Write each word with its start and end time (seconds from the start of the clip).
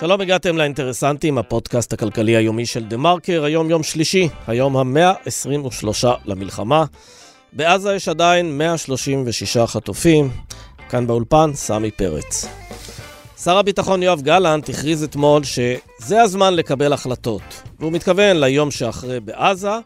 שלום, 0.00 0.20
הגעתם 0.20 0.56
לאינטרסנטים, 0.56 1.38
הפודקאסט 1.38 1.92
הכלכלי 1.92 2.36
היומי 2.36 2.66
של 2.66 2.84
דה 2.84 2.96
מרקר, 2.96 3.44
היום 3.44 3.70
יום 3.70 3.82
שלישי, 3.82 4.28
היום 4.46 4.76
ה-123 4.76 6.06
למלחמה. 6.24 6.84
בעזה 7.52 7.94
יש 7.94 8.08
עדיין 8.08 8.58
136 8.58 9.56
חטופים. 9.56 10.30
כאן 10.88 11.06
באולפן, 11.06 11.50
סמי 11.54 11.90
פרץ. 11.90 12.46
שר 13.44 13.58
הביטחון 13.58 14.02
יואב 14.02 14.20
גלנט 14.20 14.68
הכריז 14.68 15.02
אתמול 15.02 15.42
שזה 15.44 16.22
הזמן 16.22 16.54
לקבל 16.54 16.92
החלטות, 16.92 17.42
והוא 17.80 17.92
מתכוון 17.92 18.36
ליום 18.36 18.70
שאחרי 18.70 19.20
בעזה, 19.20 19.78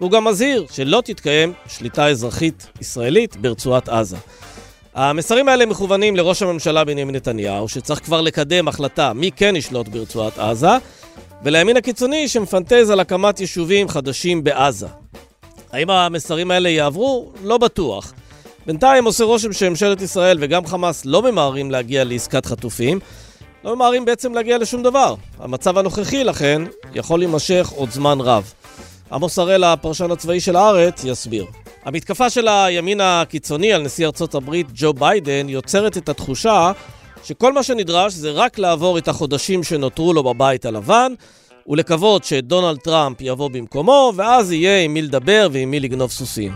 והוא 0.00 0.10
גם 0.10 0.24
מזהיר 0.24 0.66
שלא 0.72 1.02
תתקיים 1.04 1.52
שליטה 1.66 2.08
אזרחית 2.08 2.66
ישראלית 2.80 3.36
ברצועת 3.36 3.88
עזה. 3.88 4.16
המסרים 4.94 5.48
האלה 5.48 5.66
מכוונים 5.66 6.16
לראש 6.16 6.42
הממשלה 6.42 6.84
בנימין 6.84 7.14
נתניהו, 7.14 7.68
שצריך 7.68 8.04
כבר 8.04 8.20
לקדם 8.20 8.68
החלטה 8.68 9.12
מי 9.12 9.30
כן 9.36 9.56
ישלוט 9.56 9.88
ברצועת 9.88 10.38
עזה, 10.38 10.68
ולימין 11.44 11.76
הקיצוני 11.76 12.28
שמפנטז 12.28 12.90
על 12.90 13.00
הקמת 13.00 13.40
יישובים 13.40 13.88
חדשים 13.88 14.44
בעזה. 14.44 14.86
האם 15.72 15.90
המסרים 15.90 16.50
האלה 16.50 16.68
יעברו? 16.68 17.32
לא 17.42 17.58
בטוח. 17.58 18.12
בינתיים 18.66 19.04
עושה 19.04 19.24
רושם 19.24 19.52
שממשלת 19.52 20.02
ישראל 20.02 20.38
וגם 20.40 20.66
חמאס 20.66 21.04
לא 21.04 21.22
ממהרים 21.22 21.70
להגיע 21.70 22.04
לעסקת 22.04 22.46
חטופים, 22.46 23.00
לא 23.64 23.76
ממהרים 23.76 24.04
בעצם 24.04 24.34
להגיע 24.34 24.58
לשום 24.58 24.82
דבר. 24.82 25.14
המצב 25.38 25.78
הנוכחי, 25.78 26.24
לכן, 26.24 26.62
יכול 26.94 27.18
להימשך 27.18 27.72
עוד 27.76 27.90
זמן 27.90 28.20
רב. 28.20 28.52
עמוס 29.12 29.38
הראל, 29.38 29.64
הפרשן 29.64 30.10
הצבאי 30.10 30.40
של 30.40 30.56
הארץ, 30.56 31.04
יסביר. 31.04 31.44
המתקפה 31.84 32.30
של 32.30 32.48
הימין 32.48 33.00
הקיצוני 33.00 33.72
על 33.72 33.82
נשיא 33.82 34.06
ארצות 34.06 34.34
הברית 34.34 34.66
ג'ו 34.74 34.92
ביידן 34.92 35.48
יוצרת 35.48 35.96
את 35.96 36.08
התחושה 36.08 36.72
שכל 37.24 37.52
מה 37.52 37.62
שנדרש 37.62 38.12
זה 38.12 38.30
רק 38.30 38.58
לעבור 38.58 38.98
את 38.98 39.08
החודשים 39.08 39.62
שנותרו 39.62 40.12
לו 40.12 40.22
בבית 40.22 40.64
הלבן 40.64 41.12
ולקוות 41.66 42.24
שדונלד 42.24 42.78
טראמפ 42.78 43.16
יבוא 43.20 43.50
במקומו 43.50 44.12
ואז 44.16 44.52
יהיה 44.52 44.84
עם 44.84 44.94
מי 44.94 45.02
לדבר 45.02 45.48
ועם 45.52 45.70
מי 45.70 45.80
לגנוב 45.80 46.10
סוסים. 46.10 46.52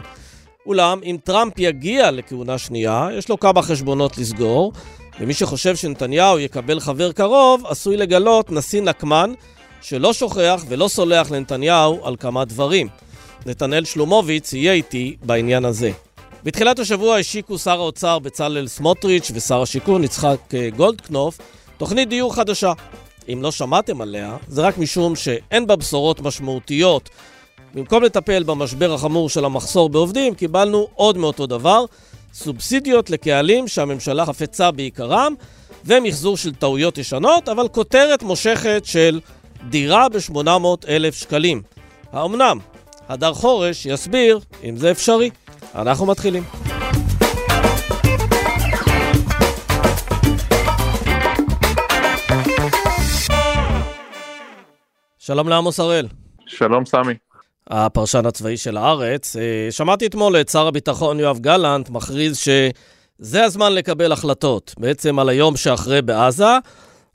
אולם, 0.67 1.01
אם 1.05 1.17
טראמפ 1.25 1.59
יגיע 1.59 2.11
לכהונה 2.11 2.59
שנייה, 2.59 3.09
יש 3.13 3.29
לו 3.29 3.41
כמה 3.41 3.63
חשבונות 3.63 4.19
לסגור, 4.19 4.73
ומי 5.21 5.35
שחושב 5.35 5.77
שנתניהו 5.77 6.39
יקבל 6.39 6.81
חבר 6.81 7.13
קרוב, 7.13 7.67
עשוי 7.67 7.97
לגלות 7.97 8.53
נשיא 8.53 8.83
נקמן 8.83 9.33
שלא 9.81 10.13
שוכח 10.13 10.65
ולא 10.69 10.89
סולח 10.89 11.31
לנתניהו 11.31 12.01
על 12.07 12.17
כמה 12.17 12.45
דברים. 12.45 12.89
נתנאל 13.47 13.85
שלומוביץ 13.85 14.53
יהיה 14.53 14.73
איתי 14.73 15.17
בעניין 15.23 15.65
הזה. 15.65 15.91
בתחילת 16.45 16.79
השבוע 16.79 17.17
השיקו 17.17 17.59
שר 17.59 17.81
האוצר 17.81 18.19
בצלאל 18.19 18.69
סמוטריץ' 18.69 19.31
ושר 19.35 19.63
השיכון 19.63 20.05
יצחק 20.05 20.39
אה, 20.55 20.69
גולדקנופ 20.77 21.39
תוכנית 21.77 22.09
דיור 22.09 22.35
חדשה. 22.35 22.73
אם 23.33 23.43
לא 23.43 23.53
שמעתם 23.53 24.01
עליה, 24.01 24.37
זה 24.49 24.63
רק 24.63 24.79
משום 24.79 25.17
שאין 25.17 25.67
בה 25.67 25.77
בשורות 25.77 26.21
משמעותיות. 26.21 27.09
במקום 27.75 28.03
לטפל 28.03 28.43
במשבר 28.43 28.95
החמור 28.95 29.29
של 29.29 29.45
המחסור 29.45 29.89
בעובדים, 29.89 30.35
קיבלנו 30.35 30.89
עוד 30.95 31.19
מאותו 31.19 31.47
דבר, 31.47 31.85
סובסידיות 32.35 33.11
לקהלים 33.11 33.69
שהממשלה 33.69 34.27
חפצה 34.27 34.71
בעיקרם, 34.71 35.35
ומחזור 35.85 36.37
של 36.37 36.55
טעויות 36.55 36.99
ישנות, 36.99 37.49
אבל 37.49 37.69
כותרת 37.69 38.23
מושכת 38.23 38.83
של 38.85 39.21
דירה 39.69 40.09
ב-800 40.09 40.89
אלף 40.89 41.15
שקלים. 41.15 41.63
האמנם? 42.13 42.59
הדר 43.09 43.33
חורש 43.33 43.87
יסביר 43.87 44.41
אם 44.65 44.77
זה 44.77 44.91
אפשרי. 44.91 45.31
אנחנו 45.75 46.07
מתחילים. 46.07 46.43
שלום 55.19 55.49
לעמוס 55.49 55.81
הראל. 55.81 56.07
שלום 56.47 56.85
סמי. 56.85 57.15
הפרשן 57.71 58.27
הצבאי 58.27 58.57
של 58.57 58.77
הארץ. 58.77 59.37
אה, 59.37 59.69
שמעתי 59.71 60.07
אתמול 60.07 60.41
את 60.41 60.49
שר 60.49 60.67
הביטחון 60.67 61.21
יואב 61.21 61.39
גלנט 61.39 61.91
מכריז 61.91 62.39
שזה 62.39 63.45
הזמן 63.45 63.73
לקבל 63.73 64.13
החלטות, 64.13 64.75
בעצם 64.79 65.19
על 65.19 65.29
היום 65.29 65.57
שאחרי 65.57 66.03
בעזה, 66.03 66.59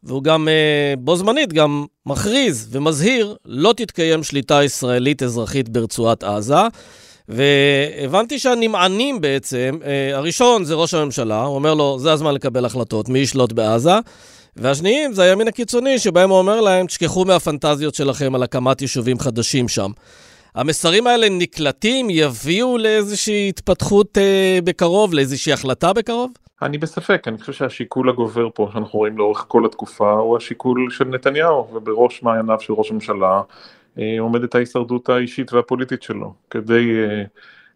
והוא 0.03 0.24
גם 0.24 0.47
אה, 0.47 0.94
בו 0.97 1.16
זמנית 1.16 1.53
גם 1.53 1.86
מכריז 2.06 2.68
ומזהיר, 2.72 3.36
לא 3.46 3.74
תתקיים 3.78 4.24
שליטה 4.24 4.64
ישראלית 4.64 5.24
אזרחית 5.24 5.69
ברצועת 5.69 6.24
עזה. 6.24 6.56
והבנתי 7.30 8.40
שהנמענים 8.40 9.22
בעצם, 9.22 9.80
אה, 9.86 10.18
הראשון 10.18 10.66
זה 10.66 10.74
ראש 10.74 10.94
הממשלה, 10.94 11.44
הוא 11.44 11.56
אומר 11.56 11.74
לו, 11.74 12.00
זה 12.00 12.12
הזמן 12.12 12.34
לקבל 12.34 12.66
החלטות, 12.66 13.09
מי 13.09 13.19
ישלוט 13.19 13.52
בעזה? 13.52 13.94
והשניים 14.56 15.13
זה 15.13 15.24
הימין 15.24 15.47
הקיצוני, 15.47 16.00
שבהם 16.00 16.30
הוא 16.30 16.38
אומר 16.38 16.62
להם, 16.62 16.88
תשכחו 16.88 17.25
מהפנטזיות 17.25 17.96
שלכם 17.96 18.36
על 18.36 18.44
הקמת 18.44 18.81
יישובים 18.81 19.19
חדשים 19.19 19.68
שם. 19.68 19.92
המסרים 20.56 21.08
האלה 21.08 21.30
נקלטים, 21.30 22.09
יביאו 22.09 22.78
לאיזושהי 22.78 23.50
התפתחות 23.50 24.18
אה, 24.18 24.59
בקרוב, 24.63 25.13
לאיזושהי 25.13 25.53
החלטה 25.53 25.94
בקרוב? 25.94 26.31
אני 26.66 26.78
בספק, 26.78 27.28
אני 27.28 27.38
חושב 27.38 27.53
שהשיקול 27.53 28.09
הגובר 28.09 28.47
פה 28.53 28.69
שאנחנו 28.74 29.00
רואים 29.00 29.18
לאורך 29.18 29.46
כל 29.47 29.66
התקופה 29.66 30.12
הוא 30.12 30.38
השיקול 30.38 30.88
של 30.90 31.06
נתניהו, 31.06 31.68
ובראש 31.74 32.24
מעייניו 32.24 32.59
של 32.59 32.74
ראש 32.74 32.91
הממשלה 32.91 33.41
אה, 34.00 34.16
עומדת 34.19 34.56
ההישרדות 34.56 35.09
האישית 35.09 35.53
והפוליטית 35.53 36.03
שלו, 36.03 36.34
כדי 36.50 37.03
אה, 37.03 37.24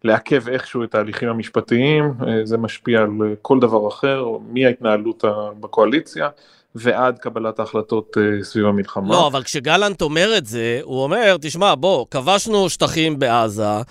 לעכב 0.04 0.48
איכשהו 0.48 0.84
את 0.84 0.94
ההליכים 0.94 1.28
המשפטיים, 1.28 2.04
אה, 2.26 2.44
זה 2.44 2.58
משפיע 2.58 3.00
על 3.00 3.10
כל 3.42 3.60
דבר 3.60 3.88
אחר, 3.88 4.26
מההתנהלות 4.52 5.24
בקואליציה. 5.60 6.28
ועד 6.74 7.18
קבלת 7.18 7.58
ההחלטות 7.58 8.16
uh, 8.16 8.44
סביב 8.44 8.66
המלחמה. 8.66 9.08
לא, 9.08 9.26
אבל 9.26 9.42
כשגלנט 9.42 10.02
אומר 10.02 10.34
את 10.38 10.46
זה, 10.46 10.80
הוא 10.82 11.02
אומר, 11.02 11.36
תשמע, 11.40 11.74
בוא, 11.74 12.06
כבשנו 12.10 12.70
שטחים 12.70 13.18
בעזה, 13.18 13.82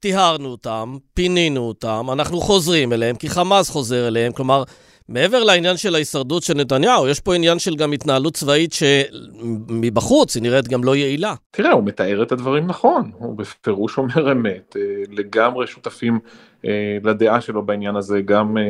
טיהרנו 0.00 0.48
אותם, 0.48 0.96
פינינו 1.14 1.60
אותם, 1.60 2.06
אנחנו 2.12 2.40
חוזרים 2.40 2.92
אליהם, 2.92 3.16
כי 3.16 3.28
חמאס 3.28 3.70
חוזר 3.70 4.08
אליהם, 4.08 4.32
כלומר, 4.32 4.62
מעבר 5.08 5.44
לעניין 5.44 5.76
של 5.76 5.94
ההישרדות 5.94 6.42
של 6.42 6.54
נתניהו, 6.54 7.08
יש 7.08 7.20
פה 7.20 7.34
עניין 7.34 7.58
של 7.58 7.76
גם 7.76 7.92
התנהלות 7.92 8.34
צבאית 8.34 8.72
שמבחוץ 8.72 10.34
היא 10.34 10.42
נראית 10.42 10.68
גם 10.68 10.84
לא 10.84 10.96
יעילה. 10.96 11.34
תראה, 11.50 11.72
הוא 11.72 11.84
מתאר 11.84 12.22
את 12.22 12.32
הדברים 12.32 12.66
נכון, 12.66 13.10
הוא 13.18 13.36
בפירוש 13.36 13.98
אומר 13.98 14.32
אמת, 14.32 14.76
אה, 14.76 14.82
לגמרי 15.10 15.66
שותפים 15.66 16.18
אה, 16.66 16.98
לדעה 17.04 17.40
שלו 17.40 17.62
בעניין 17.62 17.96
הזה, 17.96 18.20
גם 18.20 18.58
אה, 18.58 18.62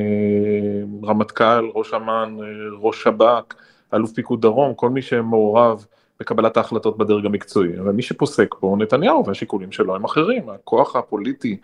רמטכ"ל, 1.09 1.71
ראש 1.75 1.95
אמ"ן, 1.95 2.37
ראש 2.81 3.03
שב"כ, 3.03 3.55
אלוף 3.95 4.13
פיקוד 4.13 4.43
דרום, 4.43 4.75
כל 4.75 4.91
מי 4.91 5.03
שמעורב 5.03 5.87
בקבלת 6.23 6.57
ההחלטות 6.57 6.99
בדרג 6.99 7.27
המקצועי, 7.27 7.81
אבל 7.81 7.93
מי 7.93 8.03
שפוסק 8.03 8.55
פה 8.61 8.77
נתניהו 8.79 9.27
והשיקולים 9.27 9.73
שלו 9.73 9.95
הם 9.95 10.05
אחרים, 10.05 10.51
הכוח 10.51 10.97
הפוליטי 10.97 11.57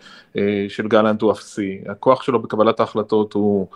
של 0.69 0.89
גלנט 0.89 1.23
הוא 1.23 1.33
אפסי, 1.33 1.79
הכוח 1.89 2.23
שלו 2.23 2.43
בקבלת 2.43 2.81
ההחלטות 2.81 3.33
הוא 3.33 3.67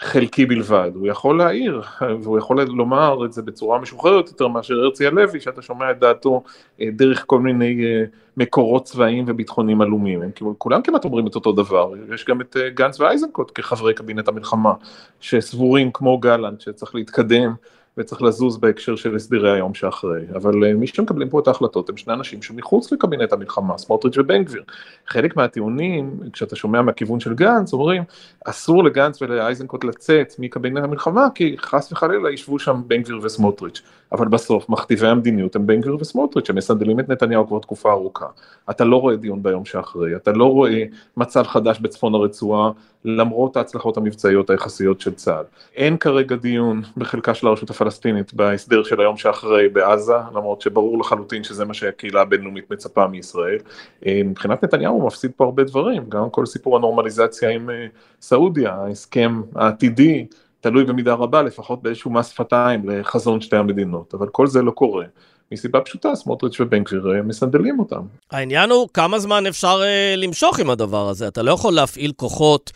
חלקי 0.00 0.46
בלבד, 0.46 0.90
הוא 0.94 1.06
יכול 1.06 1.38
להעיר 1.38 1.82
והוא 2.22 2.38
יכול 2.38 2.62
לומר 2.62 3.24
את 3.24 3.32
זה 3.32 3.42
בצורה 3.42 3.78
משוחררת 3.78 4.28
יותר 4.28 4.48
מאשר 4.48 4.74
הרצי 4.74 5.06
הלוי 5.06 5.40
שאתה 5.40 5.62
שומע 5.62 5.90
את 5.90 5.98
דעתו 5.98 6.42
אה, 6.80 6.86
דרך 6.92 7.24
כל 7.26 7.38
מיני 7.40 7.84
אה, 7.84 8.04
מקורות 8.36 8.84
צבאיים 8.84 9.24
וביטחוניים 9.28 9.80
עלומים, 9.80 10.22
הם 10.22 10.30
כולם 10.58 10.82
כמעט 10.82 11.04
אומרים 11.04 11.26
את 11.26 11.34
אותו 11.34 11.52
דבר, 11.52 11.92
יש 12.14 12.24
גם 12.24 12.40
את 12.40 12.56
אה, 12.56 12.70
גנץ 12.70 13.00
ואייזנקוט 13.00 13.52
כחברי 13.54 13.94
קבינט 13.94 14.28
המלחמה 14.28 14.72
שסבורים 15.20 15.90
כמו 15.92 16.18
גלנט 16.18 16.60
שצריך 16.60 16.94
להתקדם 16.94 17.54
וצריך 17.96 18.22
לזוז 18.22 18.58
בהקשר 18.58 18.96
של 18.96 19.16
הסדרי 19.16 19.52
היום 19.52 19.74
שאחרי, 19.74 20.20
אבל 20.34 20.64
אה, 20.64 20.74
מי 20.74 20.86
שמקבלים 20.86 21.28
פה 21.28 21.40
את 21.40 21.48
ההחלטות 21.48 21.90
הם 21.90 21.96
שני 21.96 22.12
אנשים 22.12 22.42
שמחוץ 22.42 22.92
לקבינט 22.92 23.32
המלחמה, 23.32 23.78
סמוטריץ' 23.78 24.18
ובן 24.18 24.44
גביר. 24.44 24.62
חלק 25.06 25.36
מהטיעונים, 25.36 26.20
כשאתה 26.32 26.56
שומע 26.56 26.82
מהכיוון 26.82 27.20
של 27.20 27.34
גנץ, 27.34 27.72
אומרים, 27.72 28.02
אסור 28.44 28.84
לגנץ 28.84 29.22
ולאייזנקוט 29.22 29.84
לצאת 29.84 30.34
מקבינט 30.38 30.84
המלחמה, 30.84 31.26
כי 31.34 31.56
חס 31.58 31.92
וחלילה 31.92 32.30
ישבו 32.30 32.58
שם 32.58 32.82
בן 32.86 33.02
גביר 33.02 33.20
וסמוטריץ', 33.22 33.82
אבל 34.12 34.28
בסוף 34.28 34.68
מכתיבי 34.68 35.08
המדיניות 35.08 35.56
הם 35.56 35.66
בן 35.66 35.80
גביר 35.80 35.96
וסמוטריץ', 36.00 36.46
שמסנדלים 36.46 37.00
את 37.00 37.08
נתניהו 37.08 37.46
כבר 37.46 37.58
תקופה 37.58 37.90
ארוכה. 37.90 38.26
אתה 38.70 38.84
לא 38.84 38.96
רואה 38.96 39.16
דיון 39.16 39.42
ביום 39.42 39.64
שאחרי, 39.64 40.16
אתה 40.16 40.32
לא 40.32 40.44
רואה 40.44 40.84
מצב 41.16 41.42
חדש 41.42 41.78
בצפון 41.80 42.14
הרצועה, 42.14 42.70
למרות 43.04 43.56
ההצלחות 43.56 43.96
המבצעיות 43.96 44.50
היחסיות 44.50 45.00
של 45.00 45.14
צה"ל. 45.14 45.44
אין 45.76 45.96
כרגע 45.96 46.36
דיון 46.36 46.82
בחלקה 46.96 47.34
של 47.34 47.46
הרשות 47.46 47.70
הפלסטינית 47.70 48.34
בהסדר 48.34 48.82
של 48.82 49.00
היום 49.00 49.16
שאחרי 49.16 49.68
בעזה, 49.68 50.16
למרות 50.34 50.60
שברור 50.60 50.98
לחלוטין 50.98 51.44
שזה 51.44 51.64
מה 51.64 51.74
שהקהילה 51.74 52.20
הבינלאומית 52.20 52.70
מצפה 52.70 53.06
מישראל. 53.06 53.58
אה, 54.06 54.20
מבחינת 54.24 54.64
נתניהו 54.64 54.94
הוא 54.94 55.06
מפסיד 55.06 55.30
פה 55.36 55.44
הרבה 55.44 55.64
דברים, 55.64 56.02
גם 56.08 56.30
כל 56.30 56.46
סיפור 56.46 56.76
הנורמליזציה 56.76 57.50
עם 57.50 57.70
אה, 57.70 57.86
סעודיה, 58.20 58.74
ההסכם 58.74 59.40
העתידי, 59.54 60.26
תלוי 60.60 60.84
במידה 60.84 61.14
רבה 61.14 61.42
לפחות 61.42 61.82
באיזשהו 61.82 62.10
מס 62.10 62.28
שפתיים 62.28 62.90
לחזון 62.90 63.40
שתי 63.40 63.56
המדינות, 63.56 64.14
אבל 64.14 64.28
כל 64.28 64.46
זה 64.46 64.62
לא 64.62 64.70
קורה. 64.70 65.04
מסיבה 65.52 65.80
פשוטה, 65.80 66.14
סמוטריץ' 66.14 66.60
ובן 66.60 66.84
גביר 66.84 67.12
אה, 67.16 67.22
מסנדלים 67.22 67.78
אותם. 67.78 68.00
העניין 68.30 68.70
הוא 68.70 68.88
כמה 68.94 69.18
זמן 69.18 69.46
אפשר 69.46 69.80
uh, 69.80 70.16
למשוך 70.16 70.58
עם 70.58 70.70
הדבר 70.70 71.08
הזה. 71.08 71.28
אתה 71.28 71.42
לא 71.42 71.50
יכול 71.50 71.72
להפעיל 71.74 72.12
כוחות 72.16 72.72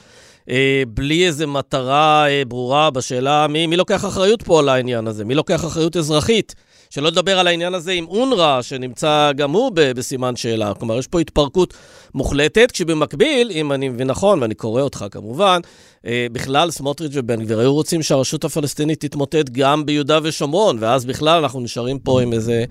אה, 0.50 0.82
בלי 0.88 1.26
איזה 1.26 1.46
מטרה 1.46 2.28
אה, 2.28 2.42
ברורה 2.48 2.90
בשאלה 2.90 3.46
מי, 3.48 3.66
מי 3.66 3.76
לוקח 3.76 4.04
אחריות 4.04 4.42
פה 4.42 4.58
על 4.58 4.69
העניין 4.69 5.06
הזה, 5.06 5.25
מי 5.25 5.34
לוקח 5.34 5.64
אחריות 5.64 5.96
אזרחית. 5.96 6.54
שלא 6.94 7.08
לדבר 7.08 7.38
על 7.38 7.46
העניין 7.46 7.75
הזה 7.75 7.93
עם 7.93 8.06
אונר"א, 8.06 8.62
שנמצא 8.62 9.32
גם 9.37 9.50
הוא 9.50 9.73
בסימן 9.75 10.37
שאלה. 10.37 10.75
כלומר, 10.75 10.99
יש 10.99 11.06
פה 11.06 11.20
התפרקות 11.20 11.75
מוחלטת, 12.14 12.70
כשבמקביל, 12.70 13.50
אם 13.50 13.73
אני 13.73 13.88
מבין 13.88 14.06
נכון, 14.06 14.43
ואני 14.43 14.55
קורא 14.55 14.82
אותך 14.82 15.05
כמובן, 15.11 15.61
אה, 16.06 16.26
בכלל 16.32 16.70
סמוטריץ' 16.70 17.12
ובן 17.14 17.44
גביר 17.44 17.58
היו 17.58 17.75
רוצים 17.75 18.02
שהרשות 18.02 18.44
הפלסטינית 18.44 19.00
תתמוטט 19.00 19.50
גם 19.52 19.87
ביהודה 19.87 20.19
ושומרון, 20.23 20.76
ואז 20.81 21.05
בכלל 21.05 21.43
אנחנו 21.43 21.61
נשארים 21.61 21.99
פה 21.99 22.23
עם 22.23 22.32
איזה 22.32 22.64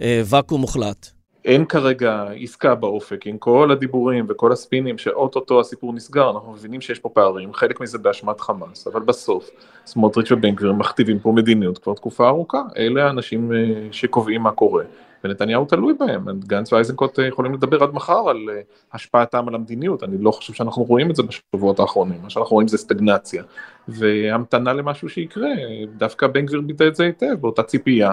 אה, 0.00 0.22
ואקום 0.24 0.60
מוחלט. 0.60 1.17
אין 1.48 1.64
כרגע 1.64 2.24
עסקה 2.40 2.74
באופק 2.74 3.26
עם 3.26 3.38
כל 3.38 3.70
הדיבורים 3.72 4.26
וכל 4.28 4.52
הספינים 4.52 4.98
שאו-טו-טו 4.98 5.60
הסיפור 5.60 5.92
נסגר, 5.92 6.30
אנחנו 6.30 6.52
מבינים 6.52 6.80
שיש 6.80 6.98
פה 6.98 7.08
פערים, 7.08 7.54
חלק 7.54 7.80
מזה 7.80 7.98
באשמת 7.98 8.40
חמאס, 8.40 8.86
אבל 8.86 9.00
בסוף 9.00 9.50
סמוטריץ' 9.86 10.32
ובן 10.32 10.54
גביר 10.54 10.72
מכתיבים 10.72 11.18
פה 11.18 11.32
מדיניות 11.32 11.78
כבר 11.78 11.94
תקופה 11.94 12.28
ארוכה, 12.28 12.62
אלה 12.76 13.06
האנשים 13.06 13.52
אה, 13.52 13.58
שקובעים 13.92 14.42
מה 14.42 14.50
קורה, 14.50 14.84
ונתניהו 15.24 15.64
תלוי 15.64 15.94
בהם, 15.94 16.40
גנץ 16.40 16.72
ואייזנקוט 16.72 17.18
אה, 17.18 17.26
יכולים 17.26 17.54
לדבר 17.54 17.82
עד 17.82 17.94
מחר 17.94 18.28
על 18.28 18.36
אה, 18.50 18.60
השפעתם 18.92 19.48
על 19.48 19.54
המדיניות, 19.54 20.02
אני 20.02 20.16
לא 20.20 20.30
חושב 20.30 20.52
שאנחנו 20.52 20.82
רואים 20.82 21.10
את 21.10 21.16
זה 21.16 21.22
בשבועות 21.22 21.80
האחרונים, 21.80 22.20
מה 22.22 22.30
שאנחנו 22.30 22.54
רואים 22.54 22.68
זה 22.68 22.78
סטגנציה, 22.78 23.42
והמתנה 23.88 24.72
למשהו 24.72 25.08
שיקרה, 25.08 25.50
דווקא 25.96 26.26
בן 26.26 26.46
גביר 26.46 26.60
ביטא 26.60 26.88
את 26.88 26.94
זה 26.94 27.04
היטב, 27.04 27.34
באותה 27.40 27.62
ציפייה. 27.62 28.12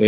אה, 0.00 0.06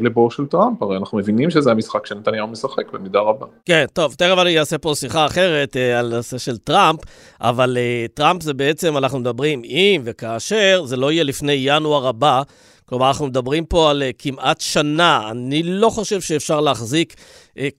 לבואו 0.00 0.30
של 0.30 0.46
טראמפ, 0.46 0.82
הרי 0.82 0.96
אנחנו 0.96 1.18
מבינים 1.18 1.50
שזה 1.50 1.70
המשחק 1.70 2.06
שנתניהו 2.06 2.48
משחק 2.48 2.92
במידה 2.92 3.20
רבה. 3.20 3.46
כן, 3.64 3.84
טוב, 3.92 4.14
תכף 4.14 4.38
אני 4.42 4.58
אעשה 4.58 4.78
פה 4.78 4.92
שיחה 4.94 5.26
אחרת 5.26 5.76
אה, 5.76 5.98
על 5.98 6.12
הנושא 6.12 6.38
של 6.38 6.58
טראמפ, 6.58 7.00
אבל 7.40 7.76
אה, 7.80 8.06
טראמפ 8.14 8.42
זה 8.42 8.54
בעצם, 8.54 8.96
אנחנו 8.96 9.18
מדברים 9.18 9.62
אם 9.64 10.02
וכאשר, 10.04 10.82
זה 10.84 10.96
לא 10.96 11.12
יהיה 11.12 11.24
לפני 11.24 11.52
ינואר 11.52 12.06
הבא. 12.08 12.42
כלומר, 12.90 13.08
אנחנו 13.08 13.26
מדברים 13.26 13.64
פה 13.64 13.90
על 13.90 14.02
כמעט 14.18 14.60
שנה. 14.60 15.30
אני 15.30 15.62
לא 15.62 15.90
חושב 15.90 16.20
שאפשר 16.20 16.60
להחזיק 16.60 17.14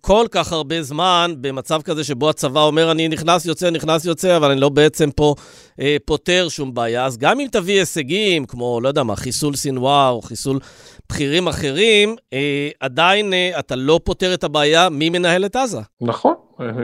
כל 0.01 0.25
כך 0.31 0.51
הרבה 0.51 0.81
זמן 0.81 1.33
במצב 1.41 1.81
כזה 1.81 2.03
שבו 2.03 2.29
הצבא 2.29 2.61
אומר, 2.61 2.91
אני 2.91 3.07
נכנס, 3.07 3.45
יוצא, 3.45 3.69
נכנס, 3.69 4.05
יוצא, 4.05 4.37
אבל 4.37 4.51
אני 4.51 4.59
לא 4.59 4.69
בעצם 4.69 5.11
פה 5.11 5.35
אה, 5.79 5.97
פותר 6.05 6.47
שום 6.49 6.73
בעיה. 6.73 7.05
אז 7.05 7.17
גם 7.17 7.39
אם 7.39 7.47
תביא 7.51 7.79
הישגים, 7.79 8.45
כמו, 8.45 8.79
לא 8.81 8.87
יודע 8.87 9.03
מה, 9.03 9.15
חיסול 9.15 9.55
סינואר 9.55 10.09
או 10.09 10.21
חיסול 10.21 10.59
בכירים 11.09 11.47
אחרים, 11.47 12.15
אה, 12.33 12.69
עדיין 12.79 13.33
אה, 13.33 13.59
אתה 13.59 13.75
לא 13.75 13.99
פותר 14.03 14.33
את 14.33 14.43
הבעיה 14.43 14.89
מי 14.89 15.09
מנהל 15.09 15.45
את 15.45 15.55
עזה. 15.55 15.79
נכון, 16.01 16.33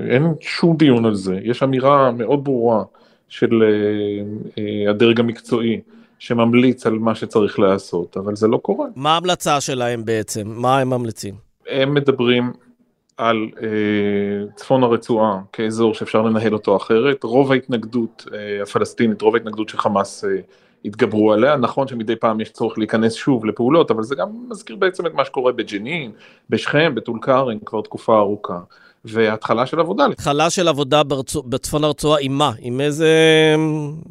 אין 0.10 0.34
שום 0.42 0.78
דיון 0.78 1.06
על 1.06 1.16
זה. 1.16 1.40
יש 1.44 1.64
אמירה 1.64 2.12
מאוד 2.12 2.44
ברורה 2.44 2.84
של 3.30 3.64
אה, 3.64 3.68
אה, 4.58 4.90
הדרג 4.90 5.20
המקצועי. 5.20 5.82
שממליץ 6.19 6.86
על 6.86 6.94
מה 6.94 7.16
שצריך 7.16 7.60
לעשות, 7.60 8.18
אבל 8.18 8.36
זה 8.36 8.48
לא 8.48 8.58
קורה. 8.58 8.88
מה 8.96 9.14
ההמלצה 9.14 9.62
שלהם 9.62 10.06
בעצם? 10.06 10.48
מה 10.48 10.80
הם 10.80 10.90
ממליצים? 10.90 11.36
הם 11.69 11.94
מדברים 11.94 12.54
על 13.18 13.50
אה, 13.62 13.68
צפון 14.56 14.84
הרצועה 14.84 15.42
כאזור 15.54 15.94
שאפשר 15.94 16.22
לנהל 16.22 16.54
אותו 16.54 16.78
אחרת. 16.78 17.24
רוב 17.24 17.52
ההתנגדות 17.52 18.25
אה, 18.34 18.64
הפלסטינית, 18.64 19.22
רוב 19.22 19.36
ההתנגדות 19.36 19.69
של 19.69 19.78
חמאס 19.78 20.25
אה, 20.25 20.30
התגברו 20.86 21.34
עליה. 21.34 21.56
נכון 21.56 21.88
שמדי 21.88 22.16
פעם 22.16 22.42
יש 22.42 22.50
צורך 22.50 22.78
להיכנס 22.78 23.14
שוב 23.14 23.46
לפעולות, 23.46 23.92
אבל 23.92 24.04
זה 24.04 24.16
גם 24.16 24.30
מזכיר 24.50 24.75
בעצם 24.75 25.06
את 25.06 25.14
מה 25.14 25.25
שקורה 25.25 25.52
בג'נין, 25.52 26.12
בשכם, 26.50 26.96
בטול 26.96 27.19
כרם, 27.22 27.60
כבר 27.66 27.81
תקופה 27.81 28.18
ארוכה. 28.18 28.60
והתחלה 29.13 29.65
של 29.65 29.80
עבודה. 29.80 30.06
התחלה 30.06 30.50
של 30.50 30.68
עבודה 30.68 31.04
ברצוע, 31.04 31.42
בצפון 31.45 31.83
הרצועה 31.83 32.18
עם 32.21 32.38
מה? 32.38 32.51
עם 32.59 32.81
איזה, 32.81 33.09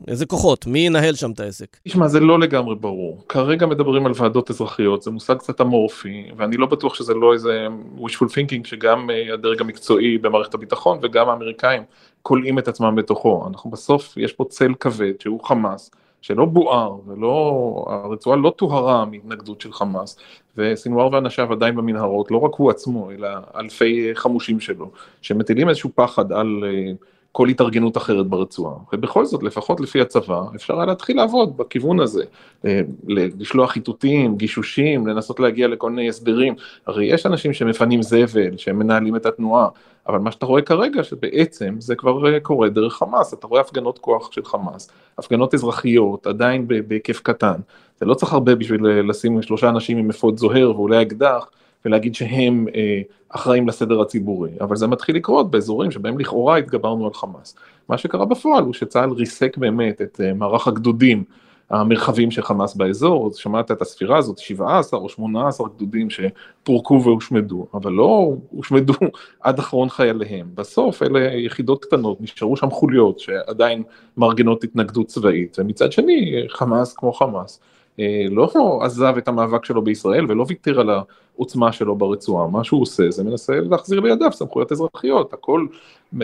איזה 0.08 0.26
כוחות? 0.26 0.66
מי 0.66 0.78
ינהל 0.78 1.14
שם 1.14 1.30
את 1.30 1.40
העסק? 1.40 1.76
תשמע, 1.84 2.08
זה 2.08 2.20
לא 2.20 2.40
לגמרי 2.40 2.74
ברור. 2.74 3.24
כרגע 3.28 3.66
מדברים 3.66 4.06
על 4.06 4.12
ועדות 4.16 4.50
אזרחיות, 4.50 5.02
זה 5.02 5.10
מושג 5.10 5.36
קצת 5.36 5.60
אמורפי, 5.60 6.26
ואני 6.36 6.56
לא 6.56 6.66
בטוח 6.66 6.94
שזה 6.94 7.14
לא 7.14 7.32
איזה 7.32 7.66
wishful 7.98 8.26
thinking 8.26 8.68
שגם 8.68 9.10
אה, 9.10 9.34
הדרג 9.34 9.60
המקצועי 9.60 10.18
במערכת 10.18 10.54
הביטחון 10.54 10.98
וגם 11.02 11.28
האמריקאים 11.28 11.82
כולאים 12.22 12.58
את 12.58 12.68
עצמם 12.68 12.94
בתוכו. 12.94 13.44
אנחנו 13.48 13.70
בסוף, 13.70 14.16
יש 14.16 14.32
פה 14.32 14.44
צל 14.48 14.74
כבד 14.80 15.12
שהוא 15.20 15.44
חמאס. 15.44 15.90
שלא 16.26 16.44
בוער 16.44 16.96
ולא, 17.06 17.84
הרצועה 17.88 18.36
לא 18.36 18.52
טוהרה 18.56 19.04
מהתנגדות 19.04 19.60
של 19.60 19.72
חמאס, 19.72 20.18
וסינואר 20.56 21.12
ואנשיו 21.12 21.52
עדיין 21.52 21.76
במנהרות, 21.76 22.30
לא 22.30 22.38
רק 22.38 22.50
הוא 22.56 22.70
עצמו, 22.70 23.10
אלא 23.10 23.28
אלפי 23.56 24.10
חמושים 24.14 24.60
שלו, 24.60 24.90
שמטילים 25.22 25.68
איזשהו 25.68 25.90
פחד 25.94 26.32
על 26.32 26.64
אה, 26.66 26.92
כל 27.36 27.48
התארגנות 27.48 27.96
אחרת 27.96 28.26
ברצועה. 28.26 28.74
ובכל 28.92 29.24
זאת, 29.24 29.42
לפחות 29.42 29.80
לפי 29.80 30.00
הצבא, 30.00 30.42
אפשר 30.54 30.76
היה 30.76 30.86
להתחיל 30.86 31.16
לעבוד 31.16 31.56
בכיוון 31.56 32.00
הזה, 32.00 32.24
אה, 32.64 32.80
לשלוח 33.08 33.76
איתותים, 33.76 34.36
גישושים, 34.36 35.06
לנסות 35.06 35.40
להגיע 35.40 35.68
לכל 35.68 35.90
מיני 35.90 36.08
הסברים. 36.08 36.54
הרי 36.86 37.04
יש 37.04 37.26
אנשים 37.26 37.52
שמפנים 37.52 38.02
זבל, 38.02 38.56
שהם 38.56 38.78
מנהלים 38.78 39.16
את 39.16 39.26
התנועה, 39.26 39.68
אבל 40.08 40.18
מה 40.18 40.32
שאתה 40.32 40.46
רואה 40.46 40.62
כרגע, 40.62 41.04
שבעצם 41.04 41.74
זה 41.78 41.94
כבר 41.94 42.34
אה, 42.34 42.40
קורה 42.40 42.68
דרך 42.68 42.94
חמאס, 42.94 43.34
אתה 43.34 43.46
רואה 43.46 43.60
הפגנות 43.60 43.98
כוח 43.98 44.32
של 44.32 44.44
חמאס, 44.44 44.90
הפגנות 45.18 45.54
אזרחיות, 45.54 46.26
עדיין 46.26 46.68
בהיקף 46.88 47.20
קטן. 47.20 47.60
זה 48.00 48.06
לא 48.06 48.14
צריך 48.14 48.32
הרבה 48.32 48.54
בשביל 48.54 48.86
אה, 48.86 49.02
לשים 49.02 49.42
שלושה 49.42 49.68
אנשים 49.68 49.98
עם 49.98 50.10
אפוד 50.10 50.38
זוהר 50.38 50.72
ואולי 50.76 51.02
אקדח, 51.02 51.46
ולהגיד 51.86 52.14
שהם 52.14 52.66
אה, 52.74 53.00
אחראים 53.28 53.68
לסדר 53.68 54.00
הציבורי, 54.00 54.50
אבל 54.60 54.76
זה 54.76 54.86
מתחיל 54.86 55.16
לקרות 55.16 55.50
באזורים 55.50 55.90
שבהם 55.90 56.18
לכאורה 56.18 56.56
התגברנו 56.56 57.06
על 57.06 57.14
חמאס. 57.14 57.56
מה 57.88 57.98
שקרה 57.98 58.24
בפועל 58.24 58.64
הוא 58.64 58.74
שצה"ל 58.74 59.10
ריסק 59.10 59.56
באמת 59.56 60.02
את 60.02 60.20
אה, 60.24 60.34
מערך 60.34 60.68
הגדודים 60.68 61.24
המרחבים 61.70 62.30
של 62.30 62.42
חמאס 62.42 62.74
באזור, 62.74 63.26
אז 63.26 63.36
שמעת 63.36 63.70
את 63.70 63.82
הספירה 63.82 64.18
הזאת, 64.18 64.38
17 64.38 65.00
או 65.00 65.08
18 65.08 65.68
גדודים 65.76 66.08
שפורקו 66.10 67.00
והושמדו, 67.04 67.66
אבל 67.74 67.92
לא 67.92 68.34
הושמדו 68.50 68.94
עד 69.40 69.58
אחרון 69.58 69.88
חייליהם. 69.88 70.46
בסוף 70.54 71.02
אלה 71.02 71.34
יחידות 71.34 71.84
קטנות, 71.84 72.20
נשארו 72.20 72.56
שם 72.56 72.70
חוליות 72.70 73.18
שעדיין 73.18 73.82
מארגנות 74.16 74.64
התנגדות 74.64 75.06
צבאית, 75.06 75.56
ומצד 75.58 75.92
שני 75.92 76.44
חמאס 76.48 76.92
כמו 76.92 77.12
חמאס. 77.12 77.60
אה, 78.00 78.26
לא 78.30 78.50
עזב 78.82 79.14
את 79.18 79.28
המאבק 79.28 79.64
שלו 79.64 79.82
בישראל 79.82 80.24
ולא 80.28 80.44
ויתר 80.48 80.80
על 80.80 80.90
העוצמה 81.36 81.72
שלו 81.72 81.96
ברצועה, 81.96 82.46
מה 82.48 82.64
שהוא 82.64 82.82
עושה 82.82 83.10
זה 83.10 83.24
מנסה 83.24 83.52
להחזיר 83.70 84.00
לידיו 84.00 84.32
סמכויות 84.32 84.72
אזרחיות, 84.72 85.32
הכל 85.32 85.66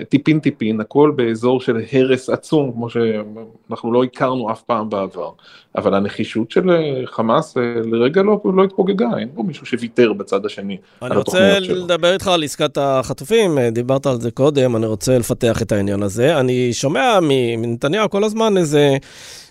טיפין 0.09 0.41
טיפין, 0.41 0.81
הכל 0.81 1.13
באזור 1.17 1.61
של 1.61 1.77
הרס 1.93 2.31
עצום, 2.31 2.73
כמו 2.73 2.89
שאנחנו 2.91 3.93
לא 3.93 4.05
הכרנו 4.05 4.51
אף 4.51 4.63
פעם 4.63 4.91
בעבר, 4.91 5.31
אבל 5.77 5.95
הנחישות 5.95 6.51
של 6.51 6.71
אה, 6.71 7.03
חמאס 7.07 7.57
אה, 7.57 7.63
לרגע 7.85 8.23
לא, 8.23 8.41
לא 8.57 8.65
התפוגגה, 8.65 9.09
אין 9.19 9.29
פה 9.35 9.43
מישהו 9.43 9.67
שוויתר 9.67 10.13
בצד 10.13 10.47
השני 10.47 10.77
אני 11.03 11.17
רוצה 11.17 11.59
לדבר 11.59 12.13
איתך 12.13 12.29
על 12.29 12.45
עסקת 12.45 12.79
החטופים, 12.81 13.59
דיברת 13.73 14.07
על 14.07 14.21
זה 14.21 14.31
קודם, 14.31 14.77
אני 14.77 14.87
רוצה 14.87 15.19
לפתח 15.19 15.63
את 15.63 15.73
העניין 15.73 16.03
הזה, 16.03 16.41
אני 16.41 16.73
שומע 16.73 17.19
מנתניהו 17.23 18.11
כל 18.11 18.25
הזמן 18.25 18.57
איזה... 18.57 18.97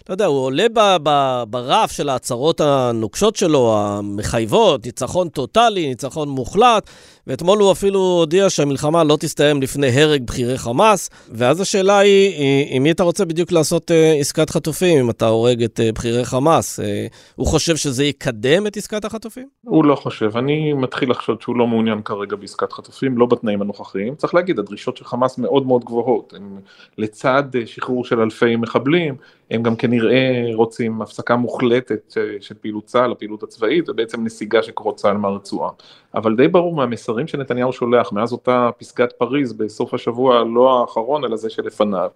לא 0.09 0.13
יודע, 0.13 0.25
הוא 0.25 0.39
עולה 0.39 0.65
ב, 0.73 0.79
ב, 1.03 1.43
ברף 1.49 1.91
של 1.91 2.09
ההצהרות 2.09 2.61
הנוקשות 2.61 3.35
שלו, 3.35 3.77
המחייבות, 3.77 4.85
ניצחון 4.85 5.29
טוטאלי, 5.51 5.87
ניצחון 5.87 6.29
מוחלט, 6.29 6.89
ואתמול 7.27 7.59
הוא 7.59 7.71
אפילו 7.71 7.99
הודיע 7.99 8.49
שהמלחמה 8.49 9.03
לא 9.03 9.17
תסתיים 9.19 9.61
לפני 9.61 10.01
הרג 10.01 10.23
בכירי 10.23 10.57
חמאס, 10.57 11.09
ואז 11.31 11.61
השאלה 11.61 11.99
היא, 11.99 12.33
עם 12.69 12.83
מי 12.83 12.91
אתה 12.91 13.03
רוצה 13.03 13.25
בדיוק 13.25 13.51
לעשות 13.51 13.91
uh, 13.91 14.19
עסקת 14.19 14.49
חטופים, 14.49 14.99
אם 14.99 15.09
אתה 15.09 15.27
הורג 15.27 15.63
את 15.63 15.79
uh, 15.79 15.95
בכירי 15.95 16.25
חמאס? 16.25 16.79
הוא 17.35 17.47
חושב 17.47 17.75
שזה 17.75 18.03
יקדם 18.03 18.67
את 18.67 18.77
עסקת 18.77 19.05
החטופים? 19.05 19.47
הוא 19.63 19.85
לא 19.85 19.95
חושב, 19.95 20.37
אני 20.37 20.73
מתחיל 20.73 21.11
לחשוד 21.11 21.41
שהוא 21.41 21.55
לא 21.55 21.67
מעוניין 21.67 22.01
כרגע 22.01 22.35
בעסקת 22.35 22.73
חטופים, 22.73 23.17
לא 23.17 23.25
בתנאים 23.25 23.61
הנוכחיים. 23.61 24.15
צריך 24.15 24.35
להגיד, 24.35 24.59
הדרישות 24.59 24.97
של 24.97 25.05
חמאס 25.05 25.37
מאוד 25.37 25.67
מאוד 25.67 25.85
גבוהות, 25.85 26.33
הם 26.37 26.59
לצד 26.97 27.43
שחרור 27.65 28.05
של 28.05 28.19
אלפי 28.19 28.55
מחבלים, 28.55 29.15
הם 29.51 29.63
גם 29.63 29.75
כנראה 29.75 30.49
רוצים 30.53 31.01
הפסקה 31.01 31.35
מוחלטת 31.35 32.15
של 32.39 32.55
פעילות 32.61 32.85
צה"ל, 32.85 33.11
הפעילות 33.11 33.43
הצבאית, 33.43 33.89
ובעצם 33.89 34.23
נסיגה 34.23 34.63
של 34.63 34.71
כוחות 34.71 34.95
צה"ל 34.95 35.17
מהרצועה. 35.17 35.69
אבל 36.15 36.35
די 36.35 36.47
ברור 36.47 36.75
מהמסרים 37.11 37.27
שנתניהו 37.27 37.73
שולח 37.73 38.11
מאז 38.11 38.31
אותה 38.31 38.69
פסגת 38.77 39.13
פריז 39.13 39.53
בסוף 39.53 39.93
השבוע, 39.93 40.43
לא 40.43 40.81
האחרון, 40.81 41.25
אלא 41.25 41.35
זה 41.35 41.49
שלפניו. 41.49 42.09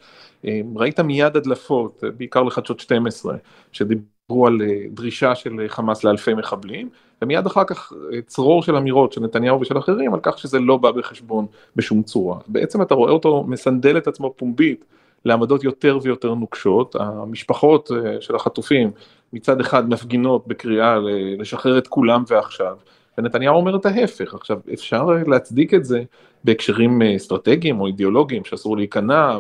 ראית 0.75 0.99
מיד 0.99 1.37
הדלפות, 1.37 2.03
בעיקר 2.17 2.43
לחדשות 2.43 2.79
12, 2.79 3.35
שדיברו 3.71 4.47
על 4.47 4.61
אה, 4.61 4.83
דרישה 4.89 5.35
של 5.35 5.65
חמאס 5.67 6.03
לאלפי 6.03 6.33
מחבלים, 6.33 6.89
ומיד 7.21 7.45
אחר 7.45 7.63
כך 7.63 7.93
אה, 8.13 8.21
צרור 8.21 8.63
של 8.63 8.75
אמירות 8.75 9.13
של 9.13 9.21
נתניהו 9.21 9.61
ושל 9.61 9.77
אחרים 9.77 10.13
על 10.13 10.19
כך 10.23 10.37
שזה 10.37 10.59
לא 10.59 10.77
בא 10.77 10.91
בחשבון 10.91 11.45
בשום 11.75 12.03
צורה. 12.03 12.37
בעצם 12.47 12.81
אתה 12.81 12.95
רואה 12.95 13.11
אותו 13.11 13.43
מסנדל 13.47 13.97
את 13.97 14.07
עצמו 14.07 14.33
פומבית 14.37 14.85
לעמדות 15.25 15.63
יותר 15.63 15.99
ויותר 16.01 16.33
נוקשות, 16.33 16.95
המשפחות 16.99 17.91
אה, 17.91 18.21
של 18.21 18.35
החטופים 18.35 18.91
מצד 19.33 19.59
אחד 19.59 19.89
מפגינות 19.89 20.47
בקריאה 20.47 20.97
לשחרר 21.37 21.77
את 21.77 21.87
כולם 21.87 22.23
ועכשיו, 22.27 22.77
ונתניהו 23.17 23.55
אומר 23.55 23.75
את 23.75 23.85
ההפך. 23.85 24.33
עכשיו, 24.33 24.59
אפשר 24.73 25.05
להצדיק 25.27 25.73
את 25.73 25.85
זה 25.85 26.03
בהקשרים 26.43 27.01
אה, 27.01 27.15
אסטרטגיים 27.15 27.79
או 27.79 27.87
אידיאולוגיים 27.87 28.45
שאסור 28.45 28.77
להיכנע 28.77 29.39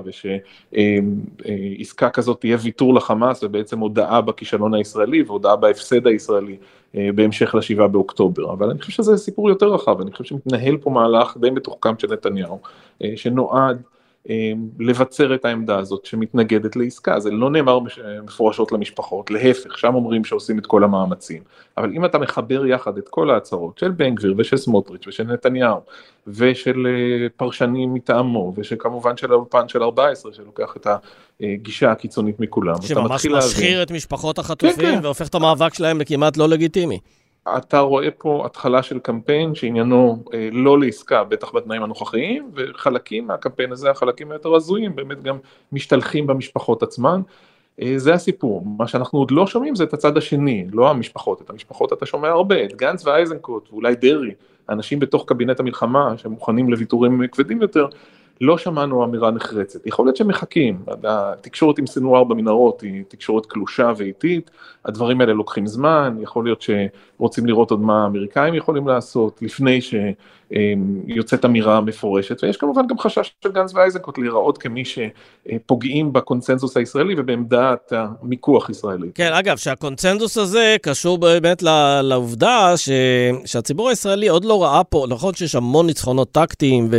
ושעסקה 0.73 2.09
כזאת 2.09 2.39
תהיה 2.39 2.57
ויתור 2.61 2.93
לחמאס 2.93 3.43
ובעצם 3.43 3.79
הודאה 3.79 4.21
בכישלון 4.21 4.73
הישראלי 4.73 5.23
והודאה 5.23 5.55
בהפסד 5.55 6.07
הישראלי 6.07 6.57
אה, 6.97 7.09
בהמשך 7.15 7.55
לשבעה 7.55 7.87
באוקטובר, 7.87 8.53
אבל 8.53 8.69
אני 8.69 8.79
חושב 8.79 8.91
שזה 8.91 9.17
סיפור 9.17 9.49
יותר 9.49 9.65
רחב, 9.65 10.01
אני 10.01 10.11
חושב 10.11 10.23
שמתנהל 10.23 10.77
פה 10.77 10.89
מהלך 10.89 11.37
די 11.37 11.49
מתוחכם 11.49 11.99
של 11.99 12.13
נתניהו, 12.13 12.59
אה, 13.03 13.11
שנועד 13.15 13.81
לבצר 14.79 15.35
את 15.35 15.45
העמדה 15.45 15.77
הזאת 15.77 16.05
שמתנגדת 16.05 16.75
לעסקה, 16.75 17.19
זה 17.19 17.31
לא 17.31 17.49
נאמר 17.49 17.79
מפורשות 18.23 18.71
למשפחות, 18.71 19.31
להפך, 19.31 19.77
שם 19.77 19.95
אומרים 19.95 20.25
שעושים 20.25 20.59
את 20.59 20.65
כל 20.65 20.83
המאמצים, 20.83 21.43
אבל 21.77 21.91
אם 21.91 22.05
אתה 22.05 22.17
מחבר 22.17 22.65
יחד 22.65 22.97
את 22.97 23.07
כל 23.09 23.29
ההצהרות 23.29 23.77
של 23.77 23.91
בן 23.91 24.15
גביר 24.15 24.33
ושל 24.37 24.57
סמוטריץ' 24.57 25.07
ושל 25.07 25.23
נתניהו 25.23 25.79
ושל 26.27 26.87
אה, 26.87 27.27
פרשנים 27.37 27.93
מטעמו 27.93 28.53
ושכמובן 28.55 29.17
של 29.17 29.31
האולפן 29.31 29.67
של 29.67 29.83
14 29.83 30.33
שלוקח 30.33 30.73
את 30.77 30.87
הגישה 31.41 31.91
הקיצונית 31.91 32.39
מכולם, 32.39 32.81
שממש 32.81 33.25
משחיר 33.25 33.83
את 33.83 33.91
משפחות 33.91 34.39
החטופים 34.39 34.75
כן, 34.75 34.95
כן. 34.95 34.99
והופך 35.03 35.27
את 35.27 35.35
המאבק 35.35 35.73
שלהם 35.73 36.01
לכמעט 36.01 36.37
לא 36.37 36.49
לגיטימי. 36.49 36.99
אתה 37.57 37.79
רואה 37.79 38.11
פה 38.11 38.45
התחלה 38.45 38.83
של 38.83 38.99
קמפיין 38.99 39.55
שעניינו 39.55 40.23
אה, 40.33 40.49
לא 40.51 40.79
לעסקה, 40.79 41.23
בטח 41.23 41.55
בתנאים 41.55 41.83
הנוכחיים, 41.83 42.51
וחלקים 42.53 43.27
מהקמפיין 43.27 43.71
הזה, 43.71 43.91
החלקים 43.91 44.31
היותר 44.31 44.55
הזויים, 44.55 44.95
באמת 44.95 45.23
גם 45.23 45.37
משתלחים 45.71 46.27
במשפחות 46.27 46.83
עצמן. 46.83 47.21
אה, 47.81 47.93
זה 47.97 48.13
הסיפור, 48.13 48.63
מה 48.77 48.87
שאנחנו 48.87 49.19
עוד 49.19 49.31
לא 49.31 49.47
שומעים 49.47 49.75
זה 49.75 49.83
את 49.83 49.93
הצד 49.93 50.17
השני, 50.17 50.67
לא 50.73 50.89
המשפחות, 50.89 51.41
את 51.41 51.49
המשפחות 51.49 51.93
אתה 51.93 52.05
שומע 52.05 52.29
הרבה, 52.29 52.63
את 52.63 52.75
גנץ 52.75 53.05
ואייזנקוט 53.07 53.69
ואולי 53.71 53.95
דרעי, 53.95 54.31
אנשים 54.69 54.99
בתוך 54.99 55.25
קבינט 55.27 55.59
המלחמה 55.59 56.17
שמוכנים 56.17 56.69
לוויתורים 56.69 57.27
כבדים 57.31 57.61
יותר, 57.61 57.87
לא 58.41 58.57
שמענו 58.57 59.03
אמירה 59.03 59.31
נחרצת, 59.31 59.87
יכול 59.87 60.05
להיות 60.05 60.15
שמחכים, 60.15 60.83
התקשורת 61.03 61.79
עם 61.79 61.87
סנוואר 61.87 62.23
במנהרות 62.23 62.81
היא 62.81 63.03
תקשורת 63.07 63.45
קלושה 63.45 63.91
ואיטית, 63.97 64.51
הדברים 64.85 65.21
האלה 65.21 65.33
לוקחים 65.33 65.67
זמן, 65.67 66.17
יכול 66.21 66.43
להיות 66.45 66.61
שרוצים 66.61 67.45
לראות 67.45 67.71
עוד 67.71 67.81
מה 67.81 68.03
האמריקאים 68.03 68.53
יכולים 68.53 68.87
לעשות 68.87 69.39
לפני 69.41 69.79
שיוצאת 69.81 71.45
אמירה 71.45 71.81
מפורשת, 71.81 72.43
ויש 72.43 72.57
כמובן 72.57 72.87
גם 72.87 72.99
חשש 72.99 73.33
של 73.43 73.51
גנץ 73.51 73.75
ואייזנקוט 73.75 74.17
להיראות 74.17 74.57
כמי 74.57 74.83
שפוגעים 74.85 76.13
בקונצנזוס 76.13 76.77
הישראלי 76.77 77.15
ובעמדת 77.17 77.93
המיקוח 77.95 78.69
ישראלי. 78.69 79.07
כן, 79.15 79.33
אגב, 79.33 79.57
שהקונצנזוס 79.57 80.37
הזה 80.37 80.75
קשור 80.81 81.17
באמת 81.17 81.63
לעובדה 82.03 82.73
ש... 82.77 82.89
שהציבור 83.45 83.89
הישראלי 83.89 84.27
עוד 84.27 84.45
לא 84.45 84.63
ראה 84.63 84.83
פה, 84.83 85.05
נכון 85.09 85.33
שיש 85.33 85.55
המון 85.55 85.85
ניצחונות 85.85 86.31
טקטיים 86.31 86.89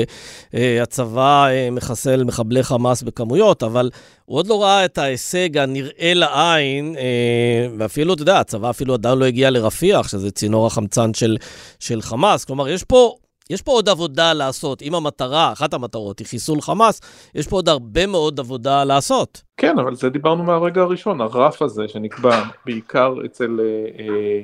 והצבא 0.53 1.49
מחסל 1.73 2.25
מחבלי 2.25 2.63
חמאס 2.63 3.03
בכמויות, 3.03 3.63
אבל 3.63 3.91
הוא 4.25 4.39
עוד 4.39 4.47
לא 4.47 4.63
ראה 4.63 4.85
את 4.85 4.99
ההישג 4.99 5.59
הנראה 5.59 6.13
לעין, 6.15 6.97
אה, 6.99 7.69
ואפילו, 7.79 8.15
אתה 8.15 8.23
יודע, 8.23 8.41
הצבא 8.41 8.71
אפילו 8.71 8.95
עדיין 8.95 9.19
לא 9.19 9.25
הגיע 9.25 9.51
לרפיח, 9.51 10.09
שזה 10.09 10.31
צינור 10.31 10.67
החמצן 10.67 11.15
של, 11.15 11.37
של 11.81 12.03
חמאס. 12.03 12.45
כלומר, 12.45 12.69
יש 12.69 12.85
פה, 12.85 13.15
יש 13.51 13.63
פה 13.63 13.73
עוד 13.73 13.89
עבודה 13.89 14.33
לעשות. 14.33 14.83
אם 14.83 14.95
המטרה, 14.95 15.53
אחת 15.53 15.75
המטרות 15.75 16.19
היא 16.19 16.27
חיסול 16.27 16.61
חמאס, 16.61 17.01
יש 17.35 17.47
פה 17.47 17.57
עוד 17.57 17.69
הרבה 17.69 18.07
מאוד 18.07 18.41
עבודה 18.41 18.85
לעשות. 18.85 19.43
כן, 19.57 19.79
אבל 19.79 19.95
זה 19.95 20.09
דיברנו 20.09 20.45
מהרגע 20.45 20.83
הראשון, 20.83 21.21
הרף 21.21 21.63
הזה 21.63 21.89
שנקבע 21.89 22.43
בעיקר 22.67 23.15
אצל... 23.25 23.61
אה, 23.61 24.05
אה, 24.05 24.41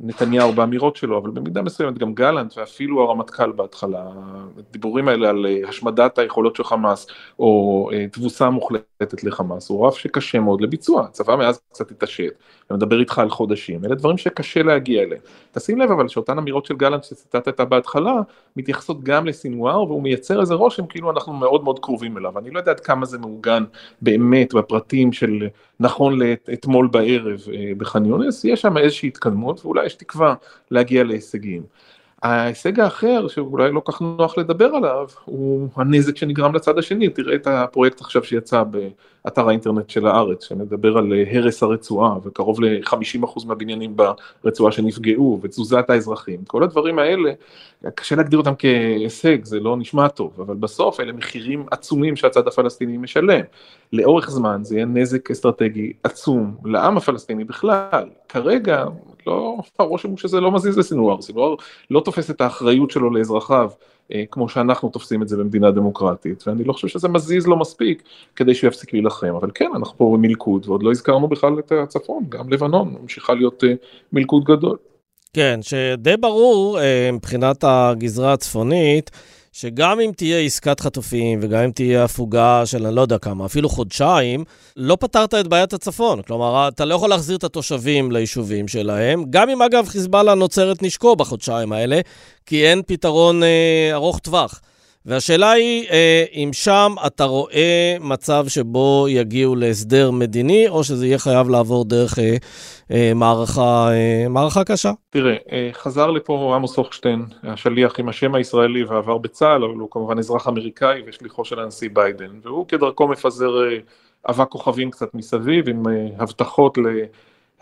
נתניהו 0.00 0.52
באמירות 0.52 0.96
שלו, 0.96 1.18
אבל 1.18 1.30
במידה 1.30 1.62
מסוימת 1.62 1.98
גם 1.98 2.14
גלנט 2.14 2.58
ואפילו 2.58 3.02
הרמטכ"ל 3.02 3.52
בהתחלה, 3.52 4.04
הדיבורים 4.58 5.08
האלה 5.08 5.30
על 5.30 5.46
אה, 5.46 5.68
השמדת 5.68 6.18
היכולות 6.18 6.56
של 6.56 6.64
חמאס 6.64 7.06
או 7.38 7.90
אה, 7.92 8.06
תבוסה 8.12 8.50
מוחלטת 8.50 8.84
לחמאס, 9.24 9.68
הוא 9.68 9.86
רף 9.86 9.96
שקשה 9.96 10.40
מאוד 10.40 10.60
לביצוע, 10.60 11.04
הצבא 11.04 11.36
מאז 11.36 11.60
קצת 11.72 11.90
התעשת, 11.90 12.32
ומדבר 12.70 13.00
איתך 13.00 13.18
על 13.18 13.30
חודשים, 13.30 13.84
אלה 13.84 13.94
דברים 13.94 14.18
שקשה 14.18 14.62
להגיע 14.62 15.02
אליהם. 15.02 15.20
תשים 15.52 15.78
לב 15.78 15.90
אבל 15.90 16.08
שאותן 16.08 16.38
אמירות 16.38 16.66
של 16.66 16.76
גלנט 16.76 17.04
שציטטת 17.04 17.60
בהתחלה, 17.60 18.14
מתייחסות 18.56 19.04
גם 19.04 19.26
לסינואר 19.26 19.82
והוא 19.82 20.02
מייצר 20.02 20.40
איזה 20.40 20.54
רושם 20.54 20.86
כאילו 20.86 21.10
אנחנו 21.10 21.32
מאוד 21.32 21.64
מאוד 21.64 21.78
קרובים 21.78 22.18
אליו, 22.18 22.38
אני 22.38 22.50
לא 22.50 22.58
יודע 22.58 22.70
עד 22.70 22.80
כמה 22.80 23.06
זה 23.06 23.18
מעוגן 23.18 23.64
באמת 24.02 24.54
בפרטים 24.54 25.12
של 25.12 25.48
נכון 25.80 26.18
לאתמול 26.18 26.88
בערב 26.92 27.40
אה, 27.52 27.72
בח'אן 27.78 28.06
יונס, 28.06 28.44
יש 28.44 28.60
שם 28.60 28.78
איזושהי 28.78 29.06
התקדמות 29.06 29.64
ואולי 29.64 29.86
יש 29.86 29.94
תקווה 29.94 30.34
להגיע 30.70 31.04
להישגים. 31.04 31.62
ההישג 32.24 32.80
האחר, 32.80 33.28
שאולי 33.28 33.72
לא 33.72 33.82
כך 33.88 34.00
נוח 34.00 34.38
לדבר 34.38 34.64
עליו, 34.64 35.06
הוא 35.24 35.68
הנזק 35.76 36.16
שנגרם 36.16 36.54
לצד 36.54 36.78
השני. 36.78 37.08
תראה 37.08 37.34
את 37.34 37.46
הפרויקט 37.46 38.00
עכשיו 38.00 38.24
שיצא 38.24 38.62
באתר 39.24 39.48
האינטרנט 39.48 39.90
של 39.90 40.06
הארץ, 40.06 40.44
שמדבר 40.44 40.98
על 40.98 41.12
הרס 41.32 41.62
הרצועה, 41.62 42.16
וקרוב 42.24 42.60
ל-50% 42.60 43.46
מהבניינים 43.46 43.96
ברצועה 44.44 44.72
שנפגעו, 44.72 45.38
ותזוזת 45.42 45.90
האזרחים. 45.90 46.44
כל 46.46 46.62
הדברים 46.62 46.98
האלה, 46.98 47.32
קשה 47.94 48.16
להגדיר 48.16 48.38
אותם 48.38 48.52
כהישג, 48.58 49.44
זה 49.44 49.60
לא 49.60 49.76
נשמע 49.76 50.08
טוב, 50.08 50.40
אבל 50.40 50.54
בסוף 50.54 51.00
אלה 51.00 51.12
מחירים 51.12 51.66
עצומים 51.70 52.16
שהצד 52.16 52.48
הפלסטיני 52.48 52.96
משלם. 52.96 53.40
לאורך 53.92 54.30
זמן 54.30 54.60
זה 54.64 54.74
יהיה 54.74 54.86
נזק 54.86 55.30
אסטרטגי 55.30 55.92
עצום 56.02 56.56
לעם 56.64 56.96
הפלסטיני 56.96 57.44
בכלל. 57.44 58.08
כרגע 58.28 58.84
לא, 59.26 59.56
הרושם 59.78 60.10
הוא 60.10 60.18
שזה 60.18 60.40
לא 60.40 60.52
מזיז 60.52 60.78
לסינואר, 60.78 61.22
סינואר 61.22 61.54
לא 61.90 62.00
תופס 62.00 62.30
את 62.30 62.40
האחריות 62.40 62.90
שלו 62.90 63.10
לאזרחיו 63.10 63.70
אה, 63.70 63.93
כמו 64.30 64.48
שאנחנו 64.48 64.88
תופסים 64.88 65.22
את 65.22 65.28
זה 65.28 65.36
במדינה 65.36 65.70
דמוקרטית, 65.70 66.48
ואני 66.48 66.64
לא 66.64 66.72
חושב 66.72 66.88
שזה 66.88 67.08
מזיז 67.08 67.46
לו 67.46 67.58
מספיק 67.58 68.02
כדי 68.36 68.54
שהוא 68.54 68.68
יפסיק 68.68 68.92
להילחם, 68.92 69.34
אבל 69.34 69.50
כן, 69.54 69.70
אנחנו 69.76 69.98
פה 69.98 70.10
במלכוד, 70.16 70.68
ועוד 70.68 70.82
לא 70.82 70.90
הזכרנו 70.90 71.28
בכלל 71.28 71.58
את 71.58 71.72
הצפון, 71.72 72.24
גם 72.28 72.52
לבנון 72.52 72.96
ממשיכה 73.00 73.34
להיות 73.34 73.64
אה, 73.64 73.74
מלכוד 74.12 74.44
גדול. 74.44 74.76
כן, 75.32 75.60
שדי 75.62 76.16
ברור 76.16 76.80
אה, 76.80 77.10
מבחינת 77.12 77.64
הגזרה 77.66 78.32
הצפונית, 78.32 79.10
שגם 79.56 80.00
אם 80.00 80.10
תהיה 80.16 80.38
עסקת 80.38 80.80
חטופים 80.80 81.38
וגם 81.42 81.60
אם 81.60 81.70
תהיה 81.70 82.04
הפוגה 82.04 82.66
של 82.66 82.86
אני 82.86 82.94
לא 82.94 83.00
יודע 83.00 83.18
כמה, 83.18 83.46
אפילו 83.46 83.68
חודשיים, 83.68 84.44
לא 84.76 84.96
פתרת 85.00 85.34
את 85.34 85.48
בעיית 85.48 85.72
הצפון. 85.72 86.22
כלומר, 86.22 86.68
אתה 86.68 86.84
לא 86.84 86.94
יכול 86.94 87.10
להחזיר 87.10 87.36
את 87.36 87.44
התושבים 87.44 88.12
ליישובים 88.12 88.68
שלהם, 88.68 89.24
גם 89.30 89.50
אם 89.50 89.62
אגב 89.62 89.88
חיזבאללה 89.88 90.34
נוצר 90.34 90.72
את 90.72 90.82
נשקו 90.82 91.16
בחודשיים 91.16 91.72
האלה, 91.72 92.00
כי 92.46 92.66
אין 92.66 92.82
פתרון 92.86 93.42
אה, 93.42 93.90
ארוך 93.92 94.18
טווח. 94.18 94.60
והשאלה 95.06 95.50
היא, 95.50 95.88
אה, 95.90 96.24
אם 96.32 96.50
שם 96.52 96.92
אתה 97.06 97.24
רואה 97.24 97.96
מצב 98.00 98.44
שבו 98.48 99.06
יגיעו 99.08 99.56
להסדר 99.56 100.10
מדיני, 100.10 100.68
או 100.68 100.84
שזה 100.84 101.06
יהיה 101.06 101.18
חייב 101.18 101.48
לעבור 101.48 101.84
דרך 101.84 102.18
אה, 102.18 102.36
אה, 102.90 103.12
מערכה, 103.14 103.88
מערכה 104.30 104.64
קשה? 104.64 104.92
תראה, 105.10 105.36
חזר 105.72 106.10
לפה 106.10 106.52
עמוס 106.56 106.76
הוכשטיין, 106.76 107.24
השליח 107.42 108.00
עם 108.00 108.08
השם 108.08 108.34
הישראלי 108.34 108.84
ועבר 108.84 109.18
בצה"ל, 109.18 109.64
אבל 109.64 109.74
הוא 109.74 109.88
כמובן 109.90 110.18
אזרח 110.18 110.48
אמריקאי 110.48 111.02
ושליחו 111.06 111.44
של 111.44 111.60
הנשיא 111.60 111.88
ביידן, 111.92 112.30
והוא 112.42 112.66
כדרכו 112.68 113.08
מפזר 113.08 113.50
אבק 114.28 114.48
כוכבים 114.48 114.90
קצת 114.90 115.14
מסביב, 115.14 115.68
עם 115.68 115.82
הבטחות 116.18 116.78
ל... 116.78 116.82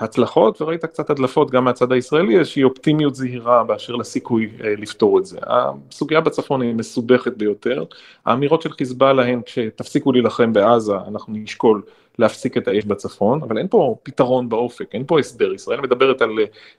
הצלחות 0.02 0.62
וראית 0.62 0.84
קצת 0.84 1.10
הדלפות 1.10 1.50
גם 1.50 1.64
מהצד 1.64 1.92
הישראלי, 1.92 2.38
איזושהי 2.38 2.62
אופטימיות 2.62 3.14
זהירה 3.14 3.64
באשר 3.64 3.96
לסיכוי 3.96 4.50
אה, 4.64 4.74
לפתור 4.78 5.18
את 5.18 5.26
זה. 5.26 5.38
הסוגיה 5.42 6.20
בצפון 6.20 6.62
היא 6.62 6.74
מסובכת 6.74 7.36
ביותר, 7.36 7.84
האמירות 8.26 8.62
של 8.62 8.72
חיזבאללה 8.72 9.26
הן 9.26 9.40
כשתפסיקו 9.46 10.12
להילחם 10.12 10.52
בעזה 10.52 10.96
אנחנו 11.08 11.34
נשקול 11.36 11.82
להפסיק 12.18 12.56
את 12.56 12.68
האש 12.68 12.84
בצפון, 12.84 13.42
אבל 13.42 13.58
אין 13.58 13.68
פה 13.68 13.96
פתרון 14.02 14.48
באופק, 14.48 14.94
אין 14.94 15.04
פה 15.06 15.18
הסדר, 15.18 15.52
ישראל 15.52 15.80
מדברת 15.80 16.22
על 16.22 16.30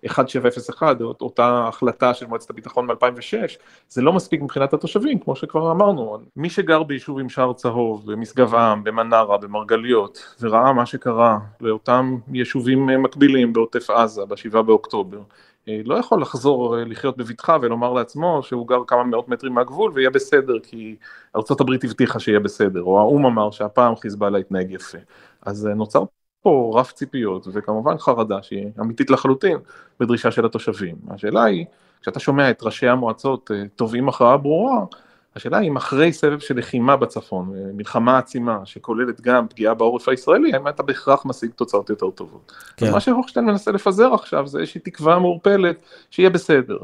1701, 0.03 1.01
אה, 1.01 1.05
אותה 1.21 1.65
החלטה 1.67 2.13
של 2.13 2.25
מועצת 2.25 2.49
הביטחון 2.49 2.85
מ-2006, 2.85 3.57
זה 3.89 4.01
לא 4.01 4.13
מספיק 4.13 4.41
מבחינת 4.41 4.73
התושבים, 4.73 5.19
כמו 5.19 5.35
שכבר 5.35 5.71
אמרנו, 5.71 6.17
מי 6.35 6.49
שגר 6.49 6.83
ביישוב 6.83 7.19
עם 7.19 7.29
שער 7.29 7.53
צהוב, 7.53 8.11
במשגב 8.11 8.55
עם, 8.55 8.83
במנרה, 8.83 9.37
במרגליות, 9.37 10.35
וראה 10.41 10.73
מה 10.73 10.85
שקרה 10.85 11.37
לאותם 11.61 12.17
יישובים 12.33 12.85
מקבילים 13.03 13.53
בעוטף 13.53 13.89
עזה, 13.89 14.25
ב-7 14.25 14.61
באוקטובר, 14.61 15.19
לא 15.67 15.95
יכול 15.95 16.21
לחזור 16.21 16.75
לחיות 16.77 17.17
בבטחה 17.17 17.57
ולומר 17.61 17.93
לעצמו 17.93 18.43
שהוא 18.43 18.67
גר 18.67 18.83
כמה 18.87 19.03
מאות 19.03 19.29
מטרים 19.29 19.53
מהגבול 19.53 19.91
ויהיה 19.95 20.09
בסדר 20.09 20.59
כי 20.59 20.95
ארה"ב 21.35 21.71
הבטיחה 21.83 22.19
שיהיה 22.19 22.39
בסדר, 22.39 22.81
או 22.81 22.99
האו"ם 22.99 23.25
אמר 23.25 23.51
שהפעם 23.51 23.95
חיזבאללה 23.95 24.39
יתנהג 24.39 24.71
יפה. 24.71 24.97
אז 25.41 25.67
אה, 25.67 25.73
נוצר 25.73 26.03
פה 26.41 26.71
רף 26.75 26.91
ציפיות 26.91 27.47
וכמובן 27.53 27.97
חרדה 27.97 28.43
שהיא 28.43 28.71
אמיתית 28.79 29.09
לחלוטין 29.09 29.57
בדרישה 29.99 30.31
של 30.31 30.45
התושבים. 30.45 30.95
השאלה 31.09 31.43
היא, 31.43 31.65
כשאתה 32.01 32.19
שומע 32.19 32.49
את 32.49 32.63
ראשי 32.63 32.87
המועצות 32.87 33.51
אה, 33.51 33.63
תובעים 33.75 34.09
הכרעה 34.09 34.37
ברורה, 34.37 34.85
השאלה 35.35 35.59
אם 35.59 35.75
אחרי 35.75 36.13
סבב 36.13 36.39
של 36.39 36.57
לחימה 36.57 36.97
בצפון, 36.97 37.53
מלחמה 37.73 38.17
עצימה 38.17 38.59
שכוללת 38.65 39.21
גם 39.21 39.47
פגיעה 39.47 39.73
בעורף 39.73 40.09
הישראלי, 40.09 40.53
האם 40.53 40.67
אתה 40.67 40.83
בהכרח 40.83 41.25
משיג 41.25 41.51
תוצאות 41.51 41.89
יותר 41.89 42.09
טובות. 42.09 42.51
כן. 42.77 42.91
מה 42.91 42.99
שהוכשטיין 42.99 43.45
מנסה 43.45 43.71
לפזר 43.71 44.13
עכשיו 44.13 44.47
זה 44.47 44.59
איזושהי 44.59 44.81
תקווה 44.81 45.19
מעורפלת 45.19 45.81
שיהיה 46.11 46.29
בסדר, 46.29 46.77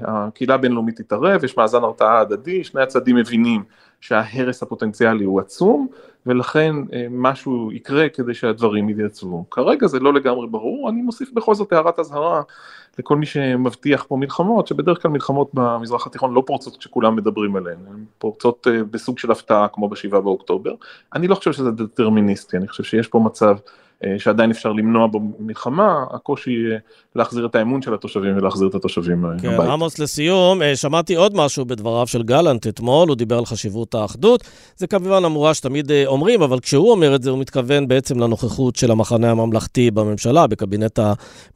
הקהילה 0.00 0.54
הבינלאומית 0.54 0.96
תתערב, 0.96 1.44
יש 1.44 1.56
מאזן 1.56 1.82
הרתעה 1.82 2.20
הדדי, 2.20 2.64
שני 2.64 2.82
הצדדים 2.82 3.16
מבינים 3.16 3.62
שההרס 4.00 4.62
הפוטנציאלי 4.62 5.24
הוא 5.24 5.40
עצום, 5.40 5.88
ולכן 6.26 6.76
משהו 7.10 7.72
יקרה 7.72 8.08
כדי 8.08 8.34
שהדברים 8.34 8.88
יתייצבו. 8.88 9.44
כרגע 9.50 9.86
זה 9.86 10.00
לא 10.00 10.12
לגמרי 10.12 10.46
ברור, 10.46 10.88
אני 10.88 11.02
מוסיף 11.02 11.32
בכל 11.32 11.54
זאת 11.54 11.72
הערת 11.72 11.98
אזהרה 11.98 12.42
לכל 12.98 13.16
מי 13.16 13.26
שמבטיח 13.26 14.04
פה 14.08 14.16
מלחמות, 14.16 14.66
שבדרך 14.66 15.02
כלל 15.02 15.10
מלחמות 15.10 15.50
במזרח 15.54 16.06
התיכון 16.06 16.34
לא 16.34 16.42
פורצות 16.46 16.76
כשכולם 16.76 17.16
מדברים 17.16 17.56
עליהן, 17.56 17.78
הן 17.90 18.04
פורצות 18.18 18.66
אה, 18.70 18.84
בסוג 18.84 19.18
של 19.18 19.30
הפתעה 19.30 19.68
כמו 19.68 19.88
בשבעה 19.88 20.20
באוקטובר. 20.20 20.74
אני 21.14 21.28
לא 21.28 21.34
חושב 21.34 21.52
שזה 21.52 21.70
דטרמיניסטי, 21.70 22.56
אני 22.56 22.68
חושב 22.68 22.84
שיש 22.84 23.08
פה 23.08 23.18
מצב 23.18 23.56
שעדיין 24.18 24.50
אפשר 24.50 24.72
למנוע 24.72 25.06
במלחמה, 25.06 26.04
הקושי 26.10 26.50
יהיה 26.50 26.78
להחזיר 27.14 27.46
את 27.46 27.54
האמון 27.54 27.82
של 27.82 27.94
התושבים 27.94 28.36
ולהחזיר 28.36 28.68
את 28.68 28.74
התושבים 28.74 29.24
כן, 29.42 29.48
הבית. 29.48 29.68
עמוס, 29.68 29.98
לסיום, 29.98 30.62
אה, 30.62 30.76
שמעתי 30.76 31.14
עוד 31.14 31.36
משהו 31.36 31.64
בדבריו 31.64 32.06
של 32.06 32.22
גלנט 32.22 32.66
אתמול, 32.66 33.08
הוא 33.08 33.16
דיבר 33.16 33.38
על 33.38 33.46
חשיבות 33.46 33.94
האחדות. 33.94 34.44
זה 34.76 34.86
כמובן 34.86 35.24
אמורה 35.24 35.54
שתמיד 35.54 35.92
אומרים, 36.06 36.42
אבל 36.42 36.60
כשהוא 36.60 36.90
אומר 36.90 37.14
את 37.14 37.22
זה, 37.22 37.30
הוא 37.30 37.38
מתכוון 37.38 37.88
בעצם 37.88 38.20
לנוכחות 38.20 38.76
של 38.76 38.90
המחנה 38.90 39.30
הממלכתי 39.30 39.90
בממשלה, 39.90 40.46
בקבינט 40.46 40.98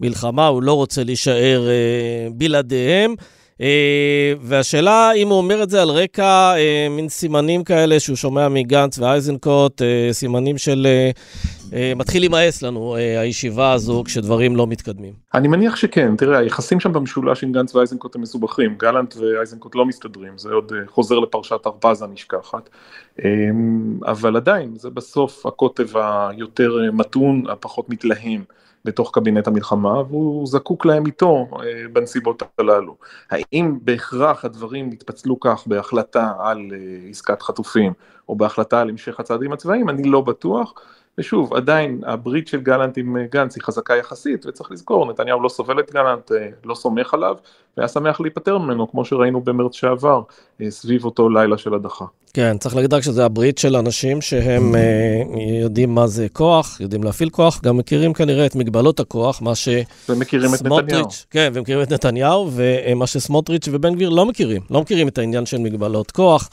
המלחמה, 0.00 0.46
הוא 0.46 0.62
לא 0.62 0.72
רוצה 0.72 1.04
להישאר 1.04 1.68
בלעדיהם. 2.32 3.14
אה, 3.60 4.32
והשאלה 4.40 5.12
אם 5.16 5.28
הוא 5.28 5.38
אומר 5.38 5.62
את 5.62 5.70
זה 5.70 5.82
על 5.82 5.88
רקע 5.88 6.54
אה, 6.56 6.86
מין 6.90 7.08
סימנים 7.08 7.64
כאלה 7.64 8.00
שהוא 8.00 8.16
שומע 8.16 8.48
מגנץ 8.48 8.98
ואייזנקוט, 8.98 9.82
אה, 9.82 10.08
סימנים 10.12 10.58
של 10.58 10.86
מתחיל 11.96 12.22
להימאס 12.22 12.62
לנו 12.62 12.94
הישיבה 12.94 13.72
הזו 13.72 14.02
כשדברים 14.06 14.56
לא 14.56 14.66
מתקדמים. 14.66 15.12
אני 15.34 15.48
מניח 15.48 15.76
שכן, 15.76 16.16
תראה, 16.16 16.38
היחסים 16.38 16.80
שם 16.80 16.92
במשולש 16.92 17.44
עם 17.44 17.52
גנץ 17.52 17.74
ואייזנקוט 17.74 18.16
הם 18.16 18.22
מסובכים, 18.22 18.74
גלנט 18.78 19.16
ואייזנקוט 19.16 19.74
לא 19.74 19.86
מסתדרים, 19.86 20.38
זה 20.38 20.52
עוד 20.52 20.72
חוזר 20.86 21.18
לפרשת 21.18 21.66
הרפז 21.66 22.02
הנשכחת, 22.02 22.68
אבל 24.06 24.36
עדיין, 24.36 24.76
זה 24.76 24.90
בסוף 24.90 25.46
הקוטב 25.46 25.96
היותר 25.96 26.76
מתון, 26.92 27.44
הפחות 27.50 27.88
מתלהם. 27.88 28.44
בתוך 28.86 29.10
קבינט 29.14 29.46
המלחמה 29.46 30.00
והוא 30.00 30.46
זקוק 30.46 30.86
להם 30.86 31.06
איתו 31.06 31.48
אה, 31.52 31.88
בנסיבות 31.92 32.42
הללו. 32.58 32.96
האם 33.30 33.78
בהכרח 33.82 34.44
הדברים 34.44 34.92
יתפצלו 34.92 35.40
כך 35.40 35.66
בהחלטה 35.66 36.32
על 36.38 36.58
אה, 36.72 37.08
עסקת 37.10 37.42
חטופים 37.42 37.92
או 38.28 38.36
בהחלטה 38.36 38.80
על 38.80 38.88
המשך 38.88 39.20
הצעדים 39.20 39.52
הצבאיים, 39.52 39.88
אני 39.88 40.08
לא 40.08 40.20
בטוח. 40.20 40.74
ושוב, 41.18 41.54
עדיין 41.54 42.00
הברית 42.06 42.48
של 42.48 42.60
גלנט 42.60 42.98
עם 42.98 43.16
אה, 43.16 43.24
גנץ 43.30 43.56
היא 43.56 43.62
חזקה 43.62 43.96
יחסית, 43.96 44.46
וצריך 44.46 44.70
לזכור, 44.70 45.10
נתניהו 45.10 45.42
לא 45.42 45.48
סובל 45.48 45.80
את 45.80 45.92
גלנט, 45.92 46.30
לא 46.64 46.74
סומך 46.74 47.14
עליו, 47.14 47.36
והיה 47.76 47.88
שמח 47.88 48.20
להיפטר 48.20 48.58
ממנו, 48.58 48.90
כמו 48.90 49.04
שראינו 49.04 49.40
במרץ 49.40 49.74
שעבר, 49.74 50.22
סביב 50.68 51.04
אותו 51.04 51.28
לילה 51.28 51.58
של 51.58 51.74
הדחה. 51.74 52.04
כן, 52.32 52.58
צריך 52.58 52.76
להגיד 52.76 52.94
רק 52.94 53.02
שזה 53.02 53.24
הברית 53.24 53.58
של 53.58 53.76
אנשים 53.76 54.20
שהם 54.20 54.74
יודעים 55.62 55.94
מה 55.94 56.06
זה 56.06 56.26
כוח, 56.32 56.80
יודעים 56.80 57.02
להפעיל 57.02 57.30
כוח, 57.30 57.60
גם 57.64 57.76
מכירים 57.76 58.12
כנראה 58.12 58.46
את 58.46 58.54
מגבלות 58.54 59.00
הכוח, 59.00 59.42
מה 59.42 59.54
ש... 59.54 59.68
ומכירים 60.08 60.54
את 60.54 60.62
נתניהו. 60.62 61.06
כן, 61.30 61.50
ומכירים 61.54 61.82
את 61.82 61.92
נתניהו, 61.92 62.50
ומה 62.52 63.06
שסמוטריץ' 63.06 63.68
ובן 63.72 63.94
גביר 63.94 64.08
לא 64.08 64.26
מכירים, 64.26 64.62
לא 64.70 64.80
מכירים 64.80 65.08
את 65.08 65.18
העניין 65.18 65.46
של 65.46 65.58
מגבלות 65.58 66.10
כוח. 66.10 66.48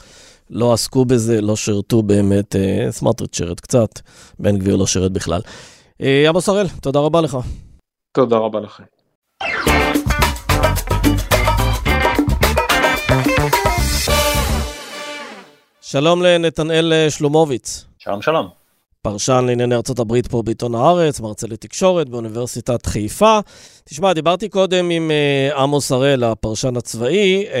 לא 0.50 0.72
עסקו 0.72 1.04
בזה, 1.04 1.40
לא 1.40 1.56
שירתו 1.56 2.02
באמת, 2.02 2.54
uh, 2.54 2.90
סמוטריץ' 2.90 3.36
שירת 3.36 3.60
קצת, 3.60 4.00
בן 4.38 4.58
גביר 4.58 4.76
לא 4.76 4.86
שירת 4.86 5.12
בכלל. 5.12 5.40
Uh, 6.02 6.04
עמוס 6.28 6.48
הראל, 6.48 6.66
תודה 6.80 7.00
רבה 7.00 7.20
לך. 7.20 7.38
תודה 8.12 8.36
רבה 8.36 8.60
לכם. 8.60 8.84
שלום 15.80 16.22
לנתנאל 16.22 16.92
אה, 16.92 17.10
שלומוביץ. 17.10 17.84
שלום, 17.98 18.22
שלום. 18.22 18.63
פרשן 19.04 19.44
לענייני 19.46 19.74
ארה"ב 19.74 20.28
פה 20.30 20.42
בעיתון 20.42 20.74
הארץ, 20.74 21.20
מרצה 21.20 21.46
לתקשורת 21.46 22.08
באוניברסיטת 22.08 22.86
חיפה. 22.86 23.38
תשמע, 23.84 24.12
דיברתי 24.12 24.48
קודם 24.48 24.90
עם 24.90 25.10
uh, 25.50 25.56
עמוס 25.56 25.92
הראל, 25.92 26.24
הפרשן 26.24 26.76
הצבאי, 26.76 27.44
uh, 27.46 27.52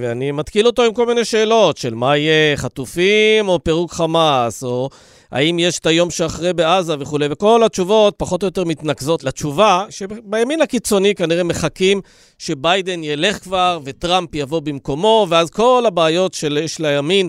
ואני 0.00 0.32
מתקיל 0.32 0.66
אותו 0.66 0.82
עם 0.82 0.94
כל 0.94 1.06
מיני 1.06 1.24
שאלות 1.24 1.76
של 1.76 1.94
מה 1.94 2.16
יהיה, 2.16 2.56
חטופים 2.56 3.48
או 3.48 3.64
פירוק 3.64 3.92
חמאס, 3.92 4.64
או 4.64 4.88
האם 5.32 5.58
יש 5.58 5.78
את 5.78 5.86
היום 5.86 6.10
שאחרי 6.10 6.52
בעזה 6.52 6.94
וכולי, 6.98 7.26
וכל 7.30 7.64
התשובות 7.64 8.14
פחות 8.16 8.42
או 8.42 8.46
יותר 8.46 8.64
מתנקזות 8.64 9.24
לתשובה, 9.24 9.84
שבימין 9.90 10.60
הקיצוני 10.60 11.14
כנראה 11.14 11.42
מחכים 11.42 12.00
שביידן 12.38 13.04
ילך 13.04 13.38
כבר 13.42 13.78
וטראמפ 13.84 14.34
יבוא 14.34 14.60
במקומו, 14.60 15.26
ואז 15.30 15.50
כל 15.50 15.84
הבעיות 15.86 16.34
שיש 16.34 16.78
לימין 16.78 17.28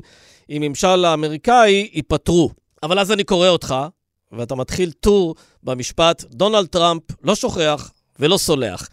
עם 0.49 0.61
ממשל 0.61 1.05
האמריקאי 1.05 1.89
ייפתרו. 1.93 2.66
אבל 2.87 2.99
אז 2.99 3.11
אני 3.11 3.23
קורא 3.23 3.47
אותך, 3.47 3.75
ואתה 4.31 4.55
מתחיל 4.55 4.91
טור 4.91 5.35
במשפט, 5.63 6.23
דונלד 6.23 6.65
טראמפ 6.65 7.03
לא 7.23 7.35
שוכח 7.35 7.91
ולא 8.19 8.37
סולח. 8.37 8.89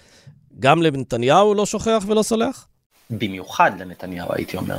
גם 0.59 0.83
לנתניהו 0.83 1.55
לא 1.55 1.67
שוכח 1.67 2.05
ולא 2.07 2.23
סולח? 2.23 2.67
במיוחד 3.11 3.71
לנתניהו, 3.79 4.29
הייתי 4.33 4.57
אומר. 4.57 4.79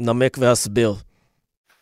נמק 0.00 0.36
והסביר. 0.40 0.94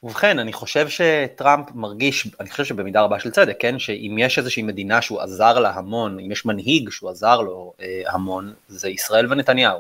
ובכן, 0.02 0.38
אני 0.38 0.52
חושב 0.52 0.88
שטראמפ 0.88 1.66
מרגיש, 1.74 2.28
אני 2.40 2.50
חושב 2.50 2.64
שבמידה 2.64 3.02
רבה 3.02 3.20
של 3.20 3.30
צדק, 3.30 3.56
כן, 3.58 3.78
שאם 3.78 4.16
יש 4.18 4.38
איזושהי 4.38 4.62
מדינה 4.62 5.02
שהוא 5.02 5.20
עזר 5.20 5.58
לה 5.58 5.70
המון, 5.70 6.18
אם 6.18 6.32
יש 6.32 6.46
מנהיג 6.46 6.90
שהוא 6.90 7.10
עזר 7.10 7.40
לו 7.40 7.72
אה, 7.80 8.02
המון, 8.06 8.52
זה 8.68 8.88
ישראל 8.88 9.32
ונתניהו. 9.32 9.78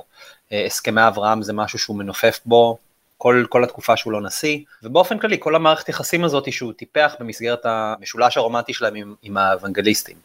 אה, 0.52 0.66
הסכמי 0.66 1.08
אברהם 1.08 1.42
זה 1.42 1.52
משהו 1.52 1.78
שהוא 1.78 1.96
מנופף 1.96 2.40
בו 2.46 2.78
כל, 3.18 3.44
כל 3.48 3.64
התקופה 3.64 3.96
שהוא 3.96 4.12
לא 4.12 4.20
נשיא, 4.20 4.58
ובאופן 4.82 5.18
כללי 5.18 5.36
כל 5.40 5.54
המערכת 5.54 5.88
יחסים 5.88 6.24
הזאת 6.24 6.52
שהוא 6.52 6.72
טיפח 6.72 7.14
במסגרת 7.20 7.60
המשולש 7.64 8.36
הרומנטי 8.36 8.72
שלהם 8.72 8.94
עם, 8.94 9.14
עם 9.22 9.36
האוונגליסטים. 9.36 10.16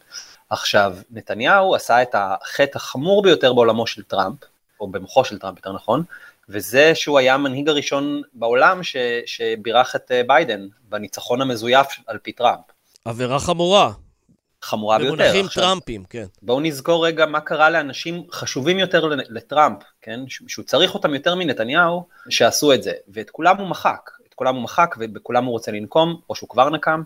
עכשיו, 0.50 0.96
נתניהו 1.10 1.74
עשה 1.74 2.02
את 2.02 2.14
החטא 2.14 2.76
החמור 2.76 3.22
ביותר 3.22 3.52
בעולמו 3.52 3.86
של 3.86 4.02
טראמפ, 4.02 4.38
או 4.80 4.88
במוחו 4.88 5.24
של 5.24 5.38
טראמפ 5.38 5.56
יותר 5.56 5.72
נכון, 5.72 6.02
וזה 6.48 6.94
שהוא 6.94 7.18
היה 7.18 7.34
המנהיג 7.34 7.68
הראשון 7.68 8.22
בעולם 8.34 8.82
ש, 8.82 8.96
שבירך 9.26 9.96
את 9.96 10.12
אה, 10.12 10.22
ביידן 10.26 10.66
בניצחון 10.88 11.40
המזויף 11.40 11.86
על 12.06 12.18
פי 12.18 12.32
טראמפ. 12.32 12.64
עבירה 13.04 13.38
חמורה. 13.38 13.92
חמורה 14.62 14.98
ביותר. 14.98 15.16
במונחים 15.16 15.46
טראמפיים, 15.54 16.04
כן. 16.10 16.24
בואו 16.42 16.60
נזכור 16.60 17.06
רגע 17.06 17.26
מה 17.26 17.40
קרה 17.40 17.70
לאנשים 17.70 18.22
חשובים 18.32 18.78
יותר 18.78 19.10
לטראמפ, 19.28 19.78
כן? 20.02 20.20
שהוא 20.28 20.64
צריך 20.64 20.94
אותם 20.94 21.14
יותר 21.14 21.34
מנתניהו, 21.34 22.06
שעשו 22.28 22.72
את 22.72 22.82
זה. 22.82 22.92
ואת 23.08 23.30
כולם 23.30 23.56
הוא 23.56 23.68
מחק, 23.68 24.10
את 24.28 24.34
כולם 24.34 24.54
הוא 24.54 24.62
מחק 24.62 24.94
ובכולם 24.98 25.44
הוא 25.44 25.52
רוצה 25.52 25.72
לנקום, 25.72 26.20
או 26.30 26.34
שהוא 26.34 26.48
כבר 26.48 26.70
נקם. 26.70 27.02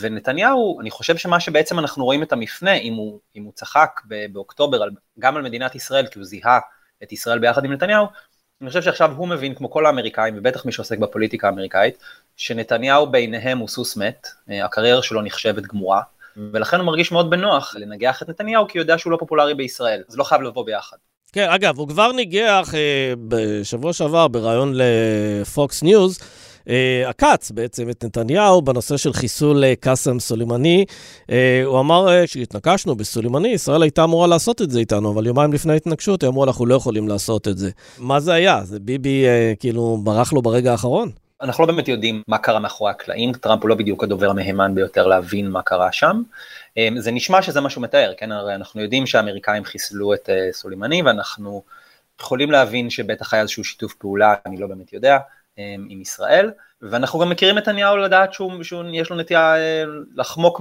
ונתניהו, 0.00 0.80
אני 0.80 0.90
חושב 0.90 1.16
שמה 1.16 1.40
שבעצם 1.40 1.78
אנחנו 1.78 2.04
רואים 2.04 2.22
את 2.22 2.32
המפנה, 2.32 2.74
אם 2.74 2.94
הוא, 2.94 3.18
אם 3.36 3.44
הוא 3.44 3.52
צחק 3.54 4.00
באוקטובר 4.32 4.82
על, 4.82 4.90
גם 5.18 5.36
על 5.36 5.42
מדינת 5.42 5.74
ישראל, 5.74 6.06
כי 6.06 6.18
הוא 6.18 6.26
זיהה 6.26 6.58
את 7.02 7.12
ישראל 7.12 7.38
ביחד 7.38 7.64
עם 7.64 7.72
נתניהו, 7.72 8.06
אני 8.60 8.68
חושב 8.68 8.82
שעכשיו 8.82 9.12
הוא 9.16 9.28
מבין, 9.28 9.54
כמו 9.54 9.70
כל 9.70 9.86
האמריקאים, 9.86 10.34
ובטח 10.38 10.64
מי 10.64 10.72
שעוסק 10.72 10.98
בפוליטיקה 10.98 11.46
האמריקאית, 11.46 11.98
שנתניהו 12.36 13.06
בעיניהם 13.06 13.58
הוא 13.58 13.68
סוס 13.68 13.96
מת, 13.96 14.28
אה, 14.50 14.64
הקריירה 14.64 15.02
שלו 15.02 15.22
נחשבת 15.22 15.62
גמורה, 15.62 16.02
ולכן 16.52 16.76
הוא 16.76 16.86
מרגיש 16.86 17.12
מאוד 17.12 17.30
בנוח 17.30 17.74
לנגח 17.78 18.22
את 18.22 18.28
נתניהו, 18.28 18.68
כי 18.68 18.78
הוא 18.78 18.82
יודע 18.82 18.98
שהוא 18.98 19.12
לא 19.12 19.16
פופולרי 19.16 19.54
בישראל, 19.54 20.02
זה 20.08 20.18
לא 20.18 20.24
חייב 20.24 20.42
לבוא 20.42 20.64
ביחד. 20.66 20.96
כן, 21.32 21.48
אגב, 21.50 21.78
הוא 21.78 21.88
כבר 21.88 22.12
ניגח 22.12 22.74
אה, 22.74 23.12
בשבוע 23.28 23.92
שעבר 23.92 24.28
בריאיון 24.28 24.72
לפוקס 24.74 25.82
ניוז, 25.82 26.18
אה, 26.68 27.08
עקץ 27.08 27.50
בעצם 27.50 27.90
את 27.90 28.04
נתניהו 28.04 28.62
בנושא 28.62 28.96
של 28.96 29.12
חיסול 29.12 29.64
אה, 29.64 29.74
קאסם 29.80 30.20
סולימני. 30.20 30.84
אה, 31.30 31.62
הוא 31.64 31.80
אמר 31.80 32.24
כשהתנקשנו 32.26 32.96
בסולימני, 32.96 33.48
ישראל 33.48 33.82
הייתה 33.82 34.04
אמורה 34.04 34.26
לעשות 34.26 34.62
את 34.62 34.70
זה 34.70 34.78
איתנו, 34.78 35.12
אבל 35.12 35.26
יומיים 35.26 35.52
לפני 35.52 35.72
ההתנגשות 35.72 36.22
הם 36.22 36.28
אמרו, 36.28 36.44
אנחנו 36.44 36.66
לא 36.66 36.74
יכולים 36.74 37.08
לעשות 37.08 37.48
את 37.48 37.58
זה. 37.58 37.70
מה 37.98 38.20
זה 38.20 38.32
היה? 38.32 38.60
זה 38.64 38.80
ביבי 38.80 39.24
כאילו 39.60 39.98
ברח 40.02 40.32
לו 40.32 40.42
ברגע 40.42 40.72
האחרון? 40.72 41.10
אנחנו 41.42 41.66
לא 41.66 41.72
באמת 41.72 41.88
יודעים 41.88 42.22
מה 42.28 42.38
קרה 42.38 42.58
מאחורי 42.58 42.90
הקלעים, 42.90 43.32
טראמפ 43.32 43.62
הוא 43.62 43.68
לא 43.68 43.74
בדיוק 43.74 44.04
הדובר 44.04 44.30
המהימן 44.30 44.74
ביותר 44.74 45.06
להבין 45.06 45.50
מה 45.50 45.62
קרה 45.62 45.92
שם. 45.92 46.22
אמ, 46.76 46.98
זה 46.98 47.10
נשמע 47.10 47.42
שזה 47.42 47.60
מה 47.60 47.70
שהוא 47.70 47.84
מתאר, 47.84 48.12
כן, 48.16 48.32
הרי 48.32 48.54
אנחנו 48.54 48.80
יודעים 48.82 49.06
שהאמריקאים 49.06 49.64
חיסלו 49.64 50.14
את 50.14 50.30
אה, 50.30 50.48
סולימני 50.52 51.02
ואנחנו 51.02 51.62
יכולים 52.20 52.50
להבין 52.50 52.90
שבטח 52.90 53.34
היה 53.34 53.42
איזשהו 53.42 53.64
שיתוף 53.64 53.94
פעולה, 53.94 54.34
אני 54.46 54.56
לא 54.56 54.66
באמת 54.66 54.92
יודע, 54.92 55.18
אמ, 55.58 55.86
עם 55.88 56.00
ישראל, 56.00 56.50
ואנחנו 56.82 57.18
גם 57.18 57.30
מכירים 57.30 57.58
את 57.58 57.62
נתניהו 57.62 57.96
לדעת 57.96 58.30
שיש 58.62 59.10
לו 59.10 59.16
נטייה 59.16 59.56
אה, 59.56 59.84
לחמוק 60.14 60.60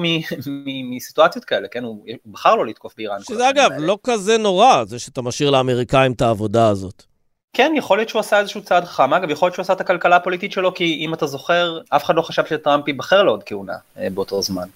מסיטואציות 0.90 1.46
כאלה, 1.46 1.68
כן, 1.68 1.84
הוא 1.84 2.06
בחר 2.26 2.56
לו 2.56 2.64
לתקוף 2.64 2.94
באיראן. 2.98 3.20
שזה 3.24 3.50
אגב 3.50 3.72
לא 3.78 3.98
כזה 4.04 4.38
נורא, 4.38 4.84
זה 4.84 5.00
שאתה 5.00 5.22
משאיר 5.22 5.50
לאמריקאים 5.50 6.12
את 6.12 6.22
העבודה 6.22 6.70
הזאת. 6.70 7.17
כן, 7.58 7.74
יכול 7.76 7.98
להיות 7.98 8.10
שהוא 8.10 8.20
עשה 8.20 8.40
איזשהו 8.40 8.62
צעד 8.62 8.86
חכם, 8.86 9.14
אגב, 9.14 9.30
יכול 9.30 9.46
להיות 9.46 9.56
שהוא 9.56 9.64
עשה 9.64 9.74
את 9.74 9.82
הכלכלה 9.82 10.16
הפוליטית 10.16 10.52
שלו, 10.52 10.74
כי 10.74 10.98
אם 11.06 11.14
אתה 11.14 11.28
זוכר, 11.28 11.82
אף 11.90 12.04
אחד 12.04 12.16
לא 12.16 12.22
חשב 12.22 12.46
שטראמפ 12.46 12.88
ייבחר 12.88 13.24
לעוד 13.24 13.44
כהונה 13.44 13.76
אה, 13.98 14.08
באותו 14.10 14.42
זמן. 14.42 14.68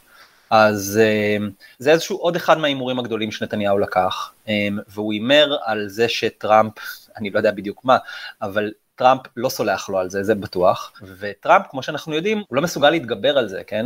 אז 0.50 1.00
אה, 1.04 1.38
זה 1.80 1.92
איזשהו 1.92 2.18
עוד 2.18 2.36
אחד 2.36 2.58
מההימורים 2.58 3.00
הגדולים 3.00 3.32
שנתניהו 3.32 3.80
לקח, 3.80 4.34
אה, 4.48 4.68
והוא 4.88 5.14
הימר 5.14 5.58
על 5.64 5.90
זה 5.90 6.10
שטראמפ, 6.10 6.74
אני 7.18 7.30
לא 7.30 7.40
יודע 7.40 7.52
בדיוק 7.52 7.86
מה, 7.86 7.98
אבל 8.42 8.72
טראמפ 8.96 9.22
לא 9.38 9.50
סולח 9.50 9.90
לו 9.90 9.98
על 10.00 10.10
זה, 10.10 10.24
זה 10.24 10.36
בטוח, 10.36 10.92
וטראמפ, 11.20 11.66
כמו 11.70 11.84
שאנחנו 11.84 12.14
יודעים, 12.14 12.38
הוא 12.48 12.56
לא 12.56 12.62
מסוגל 12.62 12.90
להתגבר 12.90 13.38
על 13.38 13.48
זה, 13.48 13.62
כן? 13.68 13.86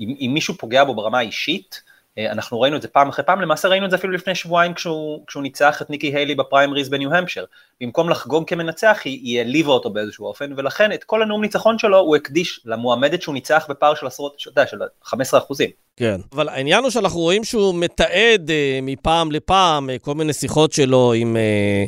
אם, 0.00 0.14
אם 0.20 0.30
מישהו 0.34 0.54
פוגע 0.54 0.84
בו 0.84 0.94
ברמה 0.94 1.18
האישית, 1.18 1.82
אנחנו 2.18 2.60
ראינו 2.60 2.76
את 2.76 2.82
זה 2.82 2.88
פעם 2.88 3.08
אחרי 3.08 3.24
פעם, 3.24 3.40
למעשה 3.40 3.68
ראינו 3.68 3.86
את 3.86 3.90
זה 3.90 3.96
אפילו 3.96 4.12
לפני 4.12 4.34
שבועיים 4.34 4.74
כשהוא, 4.74 5.24
כשהוא 5.26 5.42
ניצח 5.42 5.82
את 5.82 5.90
ניקי 5.90 6.06
היילי 6.06 6.34
בפריימריז 6.34 6.88
בניו-המפשר. 6.88 7.44
במקום 7.80 8.10
לחגוג 8.10 8.48
כמנצח, 8.48 9.00
היא, 9.04 9.20
היא 9.22 9.38
העליבה 9.38 9.72
אותו 9.72 9.90
באיזשהו 9.90 10.26
אופן, 10.26 10.52
ולכן 10.56 10.92
את 10.92 11.04
כל 11.04 11.22
הנאום 11.22 11.40
ניצחון 11.40 11.78
שלו 11.78 11.98
הוא 11.98 12.16
הקדיש 12.16 12.60
למועמדת 12.64 13.22
שהוא 13.22 13.34
ניצח 13.34 13.66
בפער 13.68 13.94
של 13.94 14.06
עשרות, 14.06 14.36
אתה 14.40 14.48
יודע, 14.48 14.66
של 14.66 14.78
15 15.02 15.40
אחוזים. 15.40 15.83
כן, 15.96 16.20
אבל 16.32 16.48
העניין 16.48 16.82
הוא 16.82 16.90
שאנחנו 16.90 17.20
רואים 17.20 17.44
שהוא 17.44 17.74
מתעד 17.74 18.50
אה, 18.50 18.78
מפעם 18.82 19.32
לפעם 19.32 19.90
אה, 19.90 19.98
כל 19.98 20.14
מיני 20.14 20.32
שיחות 20.32 20.72
שלו 20.72 21.12
עם, 21.12 21.36
אה, 21.36 21.84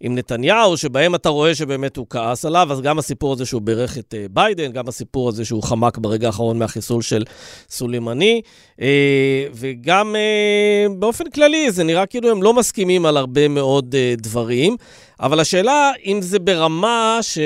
עם 0.00 0.14
נתניהו, 0.14 0.76
שבהם 0.76 1.14
אתה 1.14 1.28
רואה 1.28 1.54
שבאמת 1.54 1.96
הוא 1.96 2.06
כעס 2.10 2.44
עליו, 2.44 2.72
אז 2.72 2.80
גם 2.80 2.98
הסיפור 2.98 3.32
הזה 3.32 3.46
שהוא 3.46 3.62
בירך 3.62 3.98
את 3.98 4.14
אה, 4.18 4.26
ביידן, 4.30 4.72
גם 4.72 4.88
הסיפור 4.88 5.28
הזה 5.28 5.44
שהוא 5.44 5.62
חמק 5.62 5.98
ברגע 5.98 6.26
האחרון 6.26 6.58
מהחיסול 6.58 7.02
של 7.02 7.24
סולימני, 7.70 8.40
אה, 8.80 9.46
וגם 9.54 10.16
אה, 10.16 10.86
באופן 10.98 11.30
כללי, 11.30 11.70
זה 11.70 11.84
נראה 11.84 12.06
כאילו 12.06 12.30
הם 12.30 12.42
לא 12.42 12.54
מסכימים 12.54 13.06
על 13.06 13.16
הרבה 13.16 13.48
מאוד 13.48 13.94
אה, 13.94 14.14
דברים, 14.16 14.76
אבל 15.20 15.40
השאלה 15.40 15.92
אם 16.06 16.18
זה 16.22 16.38
ברמה 16.38 17.18
ש... 17.22 17.38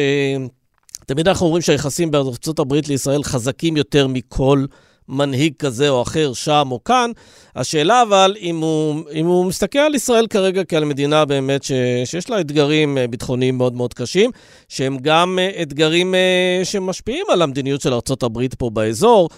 תמיד 1.06 1.28
אנחנו 1.28 1.46
אומרים 1.46 1.62
שהיחסים 1.62 2.10
בארצות 2.10 2.58
הברית 2.58 2.88
לישראל 2.88 3.22
חזקים 3.22 3.76
יותר 3.76 4.06
מכל... 4.06 4.64
מנהיג 5.08 5.52
כזה 5.58 5.88
או 5.88 6.02
אחר 6.02 6.32
שם 6.32 6.68
או 6.70 6.84
כאן. 6.84 7.10
השאלה 7.56 8.02
אבל, 8.02 8.36
אם 8.40 8.60
הוא, 8.60 9.00
אם 9.12 9.26
הוא 9.26 9.44
מסתכל 9.44 9.78
על 9.78 9.94
ישראל 9.94 10.26
כרגע 10.26 10.64
כעל 10.64 10.84
מדינה 10.84 11.24
באמת 11.24 11.62
ש, 11.62 11.72
שיש 12.04 12.30
לה 12.30 12.40
אתגרים 12.40 12.98
אה, 12.98 13.06
ביטחוניים 13.06 13.58
מאוד 13.58 13.74
מאוד 13.74 13.94
קשים, 13.94 14.30
שהם 14.68 14.96
גם 15.02 15.38
אה, 15.38 15.62
אתגרים 15.62 16.14
אה, 16.14 16.60
שמשפיעים 16.64 17.26
על 17.32 17.42
המדיניות 17.42 17.80
של 17.80 17.92
ארה"ב 17.92 18.46
פה 18.58 18.70
באזור, 18.70 19.28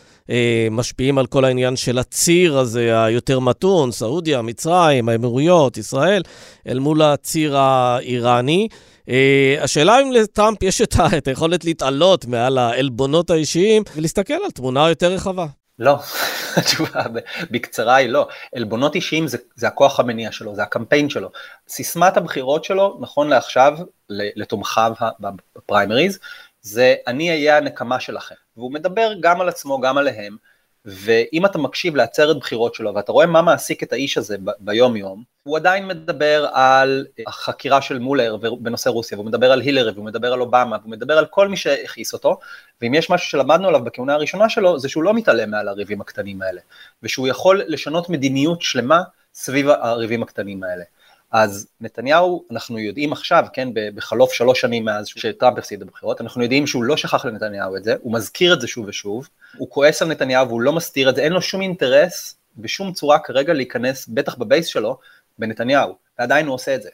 משפיעים 0.71 1.19
על 1.19 1.27
כל 1.27 1.45
העניין 1.45 1.77
של 1.77 1.99
הציר 1.99 2.59
הזה 2.59 3.05
היותר 3.05 3.41
מתון, 3.41 3.93
סעודיה, 3.93 4.43
מצרים, 4.43 5.09
האמירויות, 5.09 5.77
ישראל, 5.77 6.23
אל 6.69 6.79
מול 6.79 7.03
הציר 7.03 7.57
האיראני. 7.57 8.69
Uh, 9.07 9.62
השאלה 9.62 10.03
אם 10.03 10.12
לטראמפ 10.12 10.62
יש 10.62 10.81
את 11.19 11.29
היכולת 11.29 11.64
להתעלות 11.64 12.27
מעל 12.27 12.59
העלבונות 12.59 13.31
האישיים 13.31 13.83
ולהסתכל 13.97 14.35
על 14.35 14.51
תמונה 14.51 14.88
יותר 14.88 15.12
רחבה. 15.12 15.47
לא, 15.79 15.99
התשובה 16.57 17.03
בקצרה 17.51 17.95
היא 17.95 18.09
לא. 18.09 18.29
עלבונות 18.55 18.95
אישיים 18.95 19.27
זה, 19.27 19.38
זה 19.55 19.66
הכוח 19.66 20.01
המניע 20.01 20.33
שלו, 20.33 20.55
זה 20.55 20.62
הקמפיין 20.62 21.11
שלו. 21.11 21.31
סיסמת 21.69 22.16
הבחירות 22.16 22.64
שלו, 22.64 22.99
נכון 23.01 23.29
לעכשיו, 23.29 23.79
לתומכיו 24.11 24.92
בפריימריז, 25.57 26.19
זה 26.61 26.95
אני 27.07 27.31
אהיה 27.31 27.57
הנקמה 27.57 28.01
שלכם. 28.01 28.35
והוא 28.57 28.73
מדבר 28.73 29.12
גם 29.21 29.40
על 29.40 29.49
עצמו, 29.49 29.81
גם 29.81 29.99
עליהם, 29.99 30.37
ואם 30.87 31.46
אתה 31.46 31.59
מקשיב 31.59 31.96
לעצרת 31.96 32.37
בחירות 32.37 32.75
שלו 32.75 32.94
ואתה 32.94 33.12
רואה 33.12 33.27
מה 33.27 33.42
מעסיק 33.42 33.83
את 33.83 33.92
האיש 33.92 34.18
הזה 34.18 34.37
ביום 34.59 34.96
יום, 34.96 35.22
הוא 35.42 35.57
עדיין 35.57 35.87
מדבר 35.87 36.46
על 36.53 37.07
החקירה 37.27 37.83
של 37.83 37.99
מולר 37.99 38.37
בנושא 38.61 38.88
רוסיה, 38.88 39.18
והוא 39.18 39.27
מדבר 39.27 39.53
על 39.53 39.61
הילרי, 39.61 39.92
והוא 39.92 40.05
מדבר 40.05 40.33
על 40.33 40.40
אובמה, 40.40 40.77
והוא 40.81 40.90
מדבר 40.90 41.18
על 41.18 41.27
כל 41.27 41.49
מי 41.49 41.57
שהכעיס 41.57 42.12
אותו, 42.12 42.38
ואם 42.83 42.94
יש 42.94 43.11
משהו 43.11 43.29
שלמדנו 43.29 43.68
עליו 43.68 43.85
בכהונה 43.85 44.14
הראשונה 44.14 44.49
שלו, 44.49 44.79
זה 44.79 44.88
שהוא 44.88 45.05
לא 45.05 45.14
מתעלם 45.14 45.51
מעל 45.51 45.68
הריבים 45.68 46.01
הקטנים 46.01 46.42
האלה, 46.42 46.61
ושהוא 47.03 47.29
יכול 47.29 47.62
לשנות 47.66 48.09
מדיניות 48.09 48.62
שלמה 48.62 49.03
סביב 49.35 49.68
הריבים 49.68 50.22
הקטנים 50.22 50.62
האלה. 50.62 50.85
אז 51.33 51.69
נתניהו, 51.81 52.45
אנחנו 52.51 52.79
יודעים 52.79 53.12
עכשיו, 53.12 53.45
כן, 53.53 53.69
בחלוף 53.95 54.33
שלוש 54.33 54.61
שנים 54.61 54.85
מאז 54.85 55.07
שטראמפ 55.07 55.59
הפסיד 55.59 55.81
בבחירות, 55.81 56.21
אנחנו 56.21 56.43
יודעים 56.43 56.67
שהוא 56.67 56.85
לא 56.85 56.97
שכח 56.97 57.25
לנתניהו 57.25 57.77
את 57.77 57.85
זה, 57.85 57.95
הוא 58.01 58.12
מזכיר 58.12 58.55
את 58.55 58.61
זה 58.61 58.67
שוב 58.67 58.87
ושוב, 58.89 59.29
הוא 59.57 59.71
כועס 59.71 60.03
על 60.03 60.09
נתניהו 60.09 60.49
והוא 60.49 60.61
לא 60.61 60.73
מסתיר 60.73 61.09
את 61.09 61.17
זה, 61.17 61.23
אין 61.23 61.33
לו 61.33 61.43
שום 61.43 61.62
אינטרס 61.62 62.37
בשום 62.57 62.93
צורה 62.93 63.19
כרגע 63.19 63.53
להיכנס, 63.53 64.09
בטח 64.09 64.35
בבייס 64.35 64.67
שלו, 64.67 64.99
בנתניהו, 65.39 65.95
ועדיין 66.19 66.47
הוא 66.47 66.55
עושה 66.55 66.75
את 66.75 66.83
זה. 66.83 66.91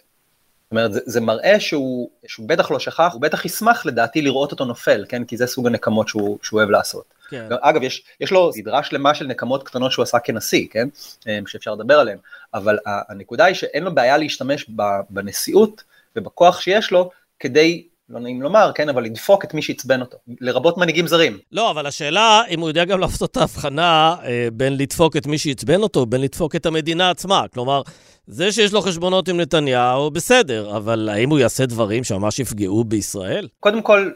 זאת 0.72 0.76
אומרת, 0.76 0.92
זה, 0.92 1.00
זה 1.04 1.20
מראה 1.20 1.60
שהוא, 1.60 2.10
שהוא 2.26 2.48
בטח 2.48 2.70
לא 2.70 2.78
שכח, 2.78 3.10
הוא 3.12 3.20
בטח 3.20 3.44
ישמח 3.44 3.86
לדעתי 3.86 4.22
לראות 4.22 4.52
אותו 4.52 4.64
נופל, 4.64 5.04
כן? 5.08 5.24
כי 5.24 5.36
זה 5.36 5.46
סוג 5.46 5.66
הנקמות 5.66 6.08
שהוא, 6.08 6.38
שהוא 6.42 6.58
אוהב 6.58 6.70
לעשות. 6.70 7.04
כן. 7.30 7.48
אגב, 7.60 7.82
יש, 7.82 8.02
יש 8.20 8.30
לו 8.30 8.52
סדרה 8.52 8.82
שלמה 8.82 9.14
של 9.14 9.26
נקמות 9.26 9.62
קטנות 9.62 9.92
שהוא 9.92 10.02
עשה 10.02 10.18
כנשיא, 10.18 10.66
כן? 10.70 10.88
אה, 11.28 11.38
שאפשר 11.46 11.74
לדבר 11.74 12.00
עליהן, 12.00 12.18
אבל 12.54 12.78
הנקודה 12.86 13.44
היא 13.44 13.54
שאין 13.54 13.82
לו 13.82 13.94
בעיה 13.94 14.16
להשתמש 14.16 14.70
בנשיאות 15.10 15.84
ובכוח 16.16 16.60
שיש 16.60 16.90
לו 16.90 17.10
כדי 17.40 17.86
לא 18.12 18.20
נעים 18.20 18.42
לומר, 18.42 18.70
כן, 18.74 18.88
אבל 18.88 19.04
לדפוק 19.04 19.44
את 19.44 19.54
מי 19.54 19.62
שעצבן 19.62 20.00
אותו, 20.00 20.16
לרבות 20.40 20.78
מנהיגים 20.78 21.06
זרים. 21.06 21.38
לא, 21.52 21.70
אבל 21.70 21.86
השאלה, 21.86 22.42
אם 22.50 22.60
הוא 22.60 22.68
יודע 22.68 22.84
גם 22.84 23.00
לעשות 23.00 23.30
את 23.30 23.36
ההבחנה 23.36 24.16
אה, 24.24 24.48
בין 24.52 24.76
לדפוק 24.76 25.16
את 25.16 25.26
מי 25.26 25.38
שעצבן 25.38 25.82
אותו, 25.82 26.06
בין 26.06 26.20
לדפוק 26.20 26.56
את 26.56 26.66
המדינה 26.66 27.10
עצמה. 27.10 27.44
כלומר, 27.54 27.82
זה 28.26 28.52
שיש 28.52 28.72
לו 28.72 28.80
חשבונות 28.80 29.28
עם 29.28 29.40
נתניהו, 29.40 30.10
בסדר, 30.10 30.76
אבל 30.76 31.08
האם 31.08 31.30
הוא 31.30 31.38
יעשה 31.38 31.66
דברים 31.66 32.04
שממש 32.04 32.38
יפגעו 32.38 32.84
בישראל? 32.84 33.48
קודם 33.60 33.82
כל, 33.82 34.10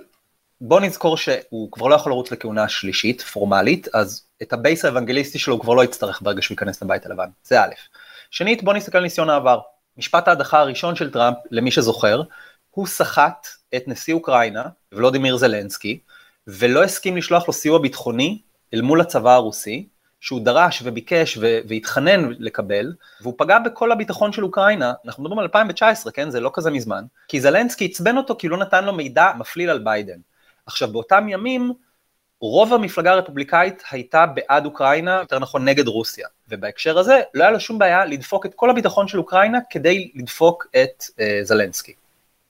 בוא 0.60 0.80
נזכור 0.80 1.16
שהוא 1.16 1.72
כבר 1.72 1.86
לא 1.86 1.94
יכול 1.94 2.12
לרוץ 2.12 2.32
לכהונה 2.32 2.68
שלישית, 2.68 3.20
פורמלית, 3.22 3.88
אז 3.94 4.24
את 4.42 4.52
הבייס 4.52 4.84
האוונגליסטי 4.84 5.38
שלו 5.38 5.54
הוא 5.54 5.60
כבר 5.60 5.74
לא 5.74 5.84
יצטרך 5.84 6.22
ברגע 6.22 6.42
שהוא 6.42 6.54
ייכנס 6.54 6.82
לבית 6.82 7.06
הלבן, 7.06 7.28
זה 7.44 7.60
א'. 7.60 7.72
שנית, 8.30 8.64
בוא 8.64 8.74
נסתכל 8.74 8.98
על 8.98 9.04
ניסיון 9.04 9.30
העבר. 9.30 9.58
משפט 9.98 10.28
ההדחה 10.28 10.60
הראשון 10.60 10.96
של 10.96 11.10
טראמפ, 11.10 11.36
למי 11.50 11.70
שזוכר, 11.70 12.22
הוא 12.76 12.86
סחט 12.86 13.46
את 13.76 13.88
נשיא 13.88 14.14
אוקראינה, 14.14 14.62
ולודימיר 14.92 15.36
זלנסקי, 15.36 15.98
ולא 16.46 16.84
הסכים 16.84 17.16
לשלוח 17.16 17.46
לו 17.48 17.52
סיוע 17.52 17.78
ביטחוני 17.78 18.38
אל 18.74 18.80
מול 18.80 19.00
הצבא 19.00 19.34
הרוסי, 19.34 19.86
שהוא 20.20 20.40
דרש 20.40 20.82
וביקש 20.84 21.38
והתחנן 21.40 22.30
לקבל, 22.38 22.92
והוא 23.20 23.34
פגע 23.38 23.58
בכל 23.58 23.92
הביטחון 23.92 24.32
של 24.32 24.44
אוקראינה, 24.44 24.92
אנחנו 25.04 25.22
מדברים 25.22 25.38
על 25.38 25.42
2019, 25.42 26.12
כן? 26.12 26.30
זה 26.30 26.40
לא 26.40 26.50
כזה 26.54 26.70
מזמן, 26.70 27.04
כי 27.28 27.40
זלנסקי 27.40 27.84
עצבן 27.84 28.16
אותו 28.16 28.36
כי 28.38 28.48
לא 28.48 28.56
נתן 28.56 28.84
לו 28.84 28.92
מידע 28.92 29.30
מפליל 29.38 29.70
על 29.70 29.78
ביידן. 29.78 30.18
עכשיו, 30.66 30.88
באותם 30.92 31.26
ימים, 31.28 31.72
רוב 32.40 32.74
המפלגה 32.74 33.12
הרפובליקאית 33.12 33.82
הייתה 33.90 34.26
בעד 34.26 34.64
אוקראינה, 34.64 35.18
יותר 35.20 35.38
נכון 35.38 35.64
נגד 35.64 35.88
רוסיה, 35.88 36.28
ובהקשר 36.48 36.98
הזה 36.98 37.20
לא 37.34 37.42
היה 37.42 37.50
לו 37.50 37.60
שום 37.60 37.78
בעיה 37.78 38.04
לדפוק 38.04 38.46
את 38.46 38.54
כל 38.54 38.70
הביטחון 38.70 39.08
של 39.08 39.18
אוקראינה 39.18 39.58
כדי 39.70 40.10
לדפוק 40.14 40.66
את 40.70 41.02
uh, 41.02 41.22
זלנסקי. 41.42 41.94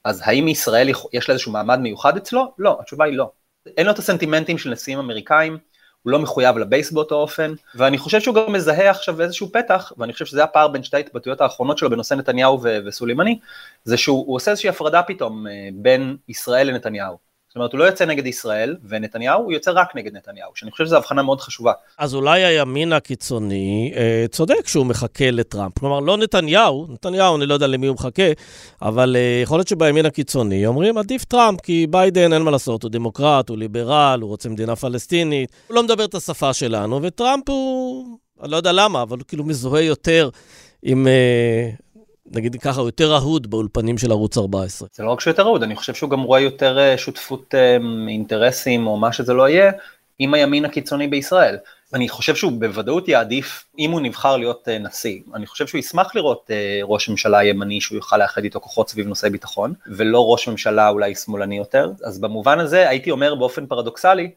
אז 0.07 0.23
האם 0.25 0.49
ישראל 0.49 0.88
יש 1.12 1.29
לה 1.29 1.33
איזשהו 1.33 1.53
מעמד 1.53 1.79
מיוחד 1.79 2.16
אצלו? 2.16 2.55
לא, 2.59 2.79
התשובה 2.81 3.05
היא 3.05 3.16
לא. 3.16 3.31
אין 3.77 3.87
לו 3.87 3.92
את 3.92 3.99
הסנטימנטים 3.99 4.59
של 4.59 4.71
נשיאים 4.71 4.99
אמריקאים, 4.99 5.59
הוא 6.03 6.11
לא 6.11 6.19
מחויב 6.19 6.59
לבייס 6.59 6.92
באותו 6.92 7.14
אופן, 7.14 7.53
ואני 7.75 7.99
חושב 7.99 8.21
שהוא 8.21 8.35
גם 8.35 8.53
מזהה 8.53 8.90
עכשיו 8.90 9.23
איזשהו 9.23 9.53
פתח, 9.53 9.92
ואני 9.99 10.12
חושב 10.12 10.25
שזה 10.25 10.45
הפער 10.45 10.69
בין 10.69 10.83
שתי 10.83 10.97
ההתבטאויות 10.97 11.40
האחרונות 11.40 11.79
שלו 11.79 11.90
בנושא 11.90 12.14
נתניהו 12.14 12.62
וסולימני, 12.87 13.38
זה 13.85 13.97
שהוא 13.97 14.35
עושה 14.35 14.51
איזושהי 14.51 14.71
הפרדה 14.71 15.03
פתאום 15.03 15.47
אה, 15.47 15.69
בין 15.75 16.16
ישראל 16.29 16.71
לנתניהו. 16.71 17.25
זאת 17.57 17.59
אומרת, 17.59 17.73
הוא 17.73 17.79
לא 17.79 17.85
יוצא 17.85 18.05
נגד 18.05 18.27
ישראל 18.27 18.77
ונתניהו, 18.88 19.42
הוא 19.42 19.53
יוצא 19.53 19.71
רק 19.75 19.97
נגד 19.97 20.16
נתניהו, 20.16 20.51
שאני 20.55 20.71
חושב 20.71 20.85
שזו 20.85 20.97
הבחנה 20.97 21.23
מאוד 21.23 21.40
חשובה. 21.40 21.73
אז 21.99 22.14
אולי 22.14 22.45
הימין 22.45 22.92
הקיצוני 22.92 23.92
אה, 23.97 24.25
צודק 24.31 24.69
שהוא 24.69 24.87
מחכה 24.87 25.31
לטראמפ. 25.31 25.79
כלומר, 25.79 26.01
לא 26.01 26.16
נתניהו, 26.16 26.87
נתניהו, 26.90 27.37
אני 27.37 27.47
לא 27.47 27.55
יודע 27.55 27.66
למי 27.66 27.87
הוא 27.87 27.95
מחכה, 27.95 28.23
אבל 28.83 29.16
אה, 29.16 29.40
יכול 29.42 29.59
להיות 29.59 29.69
שבימין 29.69 30.07
הקיצוני 30.07 30.66
אומרים, 30.66 30.99
עדיף 30.99 31.25
טראמפ, 31.25 31.61
כי 31.61 31.87
ביידן, 31.90 32.33
אין 32.33 32.42
מה 32.42 32.51
לעשות, 32.51 32.83
הוא 32.83 32.90
דמוקרט, 32.90 33.49
הוא 33.49 33.59
ליברל, 33.59 34.19
הוא 34.23 34.29
רוצה 34.29 34.49
מדינה 34.49 34.77
פלסטינית, 34.77 35.53
הוא 35.66 35.75
לא 35.75 35.83
מדבר 35.83 36.05
את 36.05 36.14
השפה 36.14 36.53
שלנו, 36.53 37.01
וטראמפ 37.03 37.49
הוא, 37.49 38.19
אני 38.42 38.51
לא 38.51 38.57
יודע 38.57 38.73
למה, 38.73 39.03
אבל 39.03 39.19
הוא 39.19 39.25
כאילו 39.29 39.45
מזוהה 39.45 39.83
יותר 39.83 40.29
עם... 40.83 41.07
אה, 41.07 41.71
נגיד 42.30 42.56
ככה, 42.62 42.80
הוא 42.80 42.88
יותר 42.88 43.16
אהוד 43.16 43.50
באולפנים 43.50 43.98
של 43.98 44.10
ערוץ 44.10 44.38
14. 44.38 44.88
זה 44.92 45.02
לא 45.02 45.10
רק 45.10 45.20
שהוא 45.20 45.30
יותר 45.30 45.42
אהוד, 45.42 45.62
אני 45.62 45.76
חושב 45.76 45.94
שהוא 45.94 46.10
גם 46.10 46.20
רואה 46.20 46.40
יותר 46.40 46.78
אה, 46.78 46.98
שותפות 46.98 47.54
אה, 47.54 47.76
אינטרסים 48.08 48.86
או 48.86 48.96
מה 48.96 49.12
שזה 49.12 49.34
לא 49.34 49.48
יהיה, 49.48 49.72
עם 50.18 50.34
הימין 50.34 50.64
הקיצוני 50.64 51.08
בישראל. 51.08 51.56
אני 51.94 52.08
חושב 52.08 52.34
שהוא 52.34 52.52
בוודאות 52.52 53.08
יעדיף, 53.08 53.64
אם 53.78 53.90
הוא 53.90 54.00
נבחר 54.00 54.36
להיות 54.36 54.68
אה, 54.68 54.78
נשיא, 54.78 55.20
אני 55.34 55.46
חושב 55.46 55.66
שהוא 55.66 55.78
ישמח 55.78 56.14
לראות 56.14 56.50
ראש 56.82 57.08
ממשלה 57.08 57.44
ימני 57.44 57.80
שהוא 57.80 57.96
יוכל 57.96 58.16
לאחד 58.16 58.44
איתו 58.44 58.60
כוחות 58.60 58.90
סביב 58.90 59.06
נושאי 59.06 59.30
ביטחון, 59.30 59.74
ולא 59.86 60.32
ראש 60.32 60.48
ממשלה 60.48 60.88
אולי 60.88 61.14
שמאלני 61.14 61.56
יותר. 61.56 61.90
אז 62.04 62.18
במובן 62.18 62.58
הזה 62.58 62.88
הייתי 62.88 63.10
אומר 63.10 63.34
באופן 63.34 63.66
פרדוקסלי, 63.66 64.30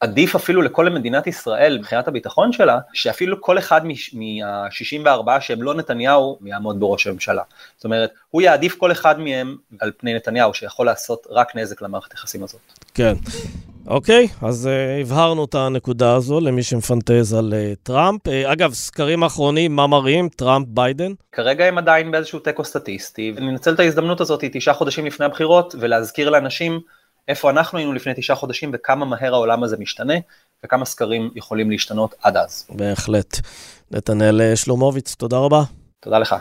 עדיף 0.00 0.34
אפילו 0.34 0.62
לכל 0.62 0.90
מדינת 0.90 1.26
ישראל 1.26 1.78
מבחינת 1.78 2.08
הביטחון 2.08 2.52
שלה, 2.52 2.78
שאפילו 2.92 3.40
כל 3.40 3.58
אחד 3.58 3.86
מה-64 3.86 5.40
שהם 5.40 5.62
לא 5.62 5.74
נתניהו 5.74 6.38
יעמוד 6.44 6.80
בראש 6.80 7.06
הממשלה. 7.06 7.42
זאת 7.76 7.84
אומרת, 7.84 8.10
הוא 8.30 8.42
יעדיף 8.42 8.74
כל 8.74 8.92
אחד 8.92 9.20
מהם 9.20 9.56
על 9.80 9.92
פני 9.96 10.14
נתניהו, 10.14 10.54
שיכול 10.54 10.86
לעשות 10.86 11.26
רק 11.30 11.56
נזק 11.56 11.82
למערכת 11.82 12.12
היחסים 12.12 12.42
הזאת. 12.42 12.60
כן. 12.94 13.14
אוקיי, 13.86 14.28
אז 14.42 14.68
אה, 14.68 15.00
הבהרנו 15.00 15.44
את 15.44 15.54
הנקודה 15.54 16.14
הזו 16.14 16.40
למי 16.40 16.62
שמפנטז 16.62 17.34
על 17.34 17.54
אה, 17.54 17.76
טראמפ. 17.82 18.28
אה, 18.28 18.30
אגב, 18.52 18.72
סקרים 18.72 19.22
אחרונים, 19.22 19.76
מה 19.76 19.86
מראים? 19.86 20.28
טראמפ, 20.28 20.66
ביידן? 20.68 21.12
כרגע 21.32 21.64
הם 21.64 21.78
עדיין 21.78 22.10
באיזשהו 22.10 22.38
תיקו 22.38 22.64
סטטיסטי, 22.64 23.32
וננצל 23.36 23.74
את 23.74 23.80
ההזדמנות 23.80 24.20
הזאת 24.20 24.44
תשעה 24.52 24.74
חודשים 24.74 25.06
לפני 25.06 25.26
הבחירות, 25.26 25.74
ולהזכיר 25.80 26.30
לאנשים 26.30 26.80
איפה 27.28 27.50
אנחנו 27.50 27.78
היינו 27.78 27.92
לפני 27.92 28.12
תשעה 28.16 28.36
חודשים 28.36 28.70
וכמה 28.74 29.04
מהר 29.04 29.34
העולם 29.34 29.62
הזה 29.62 29.76
משתנה, 29.78 30.14
וכמה 30.64 30.84
סקרים 30.84 31.30
יכולים 31.34 31.70
להשתנות 31.70 32.14
עד 32.22 32.36
אז. 32.36 32.66
בהחלט. 32.70 33.40
נתנאל 33.90 34.54
שלומוביץ, 34.54 35.14
תודה 35.14 35.36
רבה. 35.38 35.62
תודה 36.00 36.18
לך. 36.18 36.34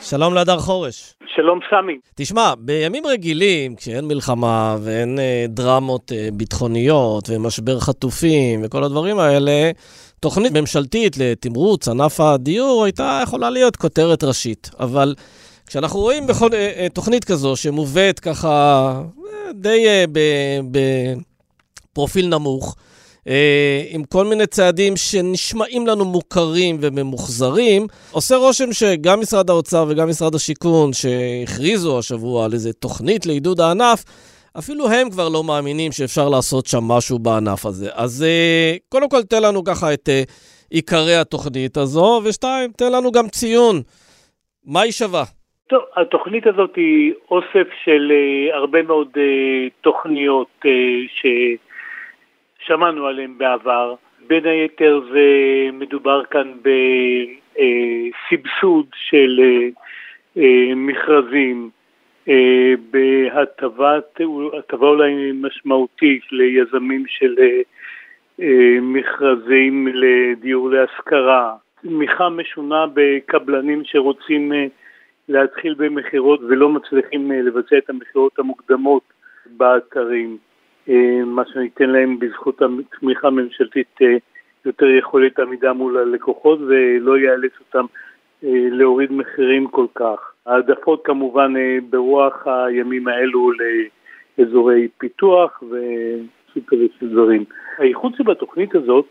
שלום 0.00 0.34
להדר 0.34 0.58
חורש. 0.58 1.14
שלום 1.36 1.60
סמי. 1.70 1.98
תשמע, 2.14 2.54
בימים 2.58 3.06
רגילים, 3.06 3.76
כשאין 3.76 4.04
מלחמה 4.08 4.76
ואין 4.80 5.18
אה, 5.18 5.44
דרמות 5.48 6.12
אה, 6.12 6.28
ביטחוניות 6.32 7.30
ומשבר 7.30 7.80
חטופים 7.80 8.60
וכל 8.64 8.84
הדברים 8.84 9.18
האלה, 9.18 9.70
תוכנית 10.20 10.52
ממשלתית 10.52 11.16
לתמרוץ 11.16 11.88
ענף 11.88 12.20
הדיור 12.20 12.84
הייתה 12.84 13.20
יכולה 13.22 13.50
להיות 13.50 13.76
כותרת 13.76 14.24
ראשית. 14.24 14.70
אבל 14.80 15.14
כשאנחנו 15.66 16.00
רואים 16.00 16.26
בכל, 16.26 16.48
אה, 16.52 16.72
אה, 16.76 16.86
תוכנית 16.88 17.24
כזו 17.24 17.56
שמובאת 17.56 18.20
ככה 18.20 19.02
אה, 19.18 19.52
די 19.54 19.86
בפרופיל 21.92 22.28
נמוך, 22.28 22.76
עם 23.90 24.04
כל 24.04 24.26
מיני 24.26 24.46
צעדים 24.46 24.96
שנשמעים 24.96 25.86
לנו 25.86 26.04
מוכרים 26.04 26.78
וממוחזרים, 26.80 27.86
עושה 28.10 28.36
רושם 28.36 28.72
שגם 28.72 29.20
משרד 29.20 29.50
האוצר 29.50 29.86
וגם 29.88 30.08
משרד 30.08 30.34
השיכון, 30.34 30.92
שהכריזו 30.92 31.98
השבוע 31.98 32.44
על 32.44 32.52
איזה 32.52 32.72
תוכנית 32.72 33.26
לעידוד 33.26 33.60
הענף, 33.60 34.04
אפילו 34.58 34.88
הם 34.88 35.10
כבר 35.10 35.28
לא 35.28 35.44
מאמינים 35.44 35.92
שאפשר 35.92 36.28
לעשות 36.28 36.66
שם 36.66 36.84
משהו 36.88 37.18
בענף 37.18 37.66
הזה. 37.66 37.90
אז 37.94 38.24
אה, 38.28 38.76
קודם 38.88 39.08
כל 39.08 39.22
תן 39.22 39.42
לנו 39.42 39.64
ככה 39.64 39.94
את 39.94 40.08
אה, 40.08 40.22
עיקרי 40.70 41.16
התוכנית 41.16 41.76
הזו, 41.76 42.20
ושתיים, 42.24 42.70
תן 42.70 42.92
לנו 42.92 43.12
גם 43.12 43.28
ציון. 43.28 43.76
מה 44.66 44.80
היא 44.80 44.92
שווה? 44.92 45.24
טוב, 45.66 45.82
התוכנית 45.96 46.46
הזאת 46.46 46.76
היא 46.76 47.12
אוסף 47.30 47.68
של 47.84 48.12
uh, 48.12 48.54
הרבה 48.56 48.82
מאוד 48.82 49.08
uh, 49.14 49.20
תוכניות 49.80 50.48
uh, 50.64 50.68
ש... 51.14 51.26
שמענו 52.66 53.06
עליהם 53.06 53.38
בעבר. 53.38 53.94
בין 54.26 54.46
היתר 54.46 55.00
זה 55.12 55.20
מדובר 55.72 56.22
כאן 56.24 56.52
בסבסוד 57.56 58.86
של 58.94 59.40
מכרזים, 60.76 61.70
אה, 62.28 62.74
בהטבת, 62.90 64.20
הטבה 64.58 64.86
אולי 64.86 65.32
משמעותית 65.32 66.22
ליזמים 66.32 67.04
של 67.06 67.36
מכרזים 68.82 69.88
לדיור 69.94 70.70
להשכרה, 70.70 71.54
תמיכה 71.82 72.28
משונה 72.28 72.84
בקבלנים 72.94 73.82
שרוצים 73.84 74.52
להתחיל 75.28 75.74
במכירות 75.74 76.40
ולא 76.48 76.68
מצליחים 76.68 77.32
לבצע 77.32 77.78
את 77.78 77.90
המכירות 77.90 78.38
המוקדמות 78.38 79.02
באתרים. 79.46 80.38
אה, 80.88 81.24
מה 81.24 81.42
שניתן 81.52 81.90
להם 81.90 82.18
בזכות 82.18 82.62
התמיכה 82.62 83.26
הממשלתית 83.26 83.98
אה, 84.02 84.16
יותר 84.64 84.86
יכולת 84.86 85.38
עמידה 85.38 85.72
מול 85.72 85.98
הלקוחות 85.98 86.58
ולא 86.60 87.18
יאלץ 87.18 87.52
אותם 87.60 87.84
אה, 87.84 87.86
להוריד 88.42 89.12
מחירים 89.12 89.66
כל 89.66 89.86
כך. 89.94 90.32
העדפות 90.46 91.04
כמובן 91.04 91.52
ברוח 91.90 92.46
הימים 92.46 93.08
האלו 93.08 93.50
לאזורי 94.38 94.88
פיתוח 94.98 95.62
וסופר 95.62 96.76
של 97.00 97.08
דברים. 97.08 97.44
הייחוד 97.78 98.12
שבתוכנית 98.16 98.74
הזאת, 98.74 99.06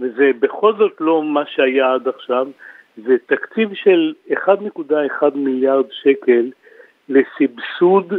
וזה 0.00 0.30
בכל 0.40 0.72
זאת 0.78 0.92
לא 1.00 1.22
מה 1.22 1.46
שהיה 1.46 1.94
עד 1.94 2.08
עכשיו, 2.08 2.48
זה 2.96 3.16
תקציב 3.26 3.74
של 3.74 4.14
1.1 4.30 5.24
מיליארד 5.34 5.86
שקל 5.90 6.50
לסבסוד 7.08 8.12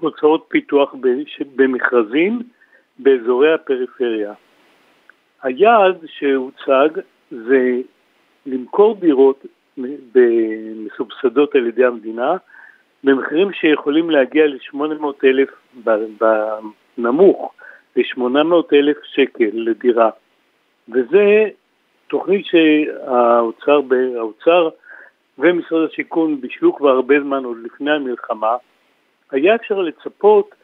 הוצאות 0.00 0.46
פיתוח 0.48 0.94
במכרזים 1.56 2.42
באזורי 2.98 3.54
הפריפריה. 3.54 4.32
היעד 5.42 5.96
שהוצג 6.06 6.88
זה 7.30 7.80
למכור 8.46 8.96
דירות 9.00 9.46
מסובסדות 9.76 11.54
על 11.54 11.66
ידי 11.66 11.84
המדינה 11.84 12.36
במחירים 13.04 13.52
שיכולים 13.52 14.10
להגיע 14.10 14.46
ל-800,000 14.46 15.80
בנמוך, 16.98 17.54
ל-800,000 17.96 18.96
שקל 19.04 19.50
לדירה. 19.52 20.10
וזה 20.88 21.44
תוכנית 22.08 22.46
שהאוצר 22.46 23.80
האוצר 24.16 24.68
ומשרד 25.38 25.88
השיכון 25.90 26.40
בישלו 26.40 26.76
כבר 26.76 26.90
הרבה 26.90 27.20
זמן, 27.20 27.44
עוד 27.44 27.56
לפני 27.64 27.90
המלחמה, 27.90 28.56
היה 29.30 29.54
אפשר 29.54 29.82
לצפות 29.82 30.54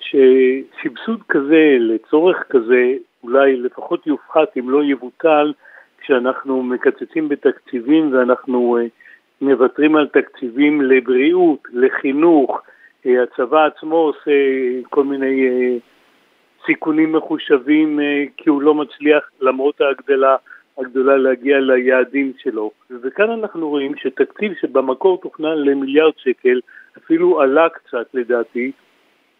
שסבסוד 0.00 1.22
כזה 1.28 1.76
לצורך 1.80 2.36
כזה 2.50 2.92
אולי 3.22 3.56
לפחות 3.56 4.06
יופחת 4.06 4.56
אם 4.58 4.70
לא 4.70 4.84
יבוטל 4.84 5.52
כשאנחנו 6.06 6.62
מקצצים 6.62 7.28
בתקציבים 7.28 8.12
ואנחנו 8.12 8.78
uh, 8.78 8.90
מוותרים 9.40 9.96
על 9.96 10.06
תקציבים 10.06 10.82
לבריאות, 10.82 11.62
לחינוך, 11.72 12.60
uh, 13.04 13.08
הצבא 13.22 13.66
עצמו 13.66 13.96
עושה 13.96 14.30
כל 14.90 15.04
מיני 15.04 15.48
סיכונים 16.66 17.12
מחושבים 17.12 18.00
כי 18.36 18.50
הוא 18.50 18.62
לא 18.62 18.74
מצליח 18.74 19.30
למרות 19.40 19.80
ההגדלה 19.80 20.36
הגדולה 20.78 21.16
להגיע 21.16 21.60
ליעדים 21.60 22.32
שלו. 22.38 22.70
וכאן 22.90 23.30
אנחנו 23.30 23.68
רואים 23.68 23.96
שתקציב 23.96 24.52
שבמקור 24.60 25.20
תוכנן 25.22 25.58
למיליארד 25.58 26.12
שקל 26.16 26.60
אפילו 26.98 27.40
עלה 27.40 27.68
קצת 27.68 28.06
לדעתי 28.14 28.72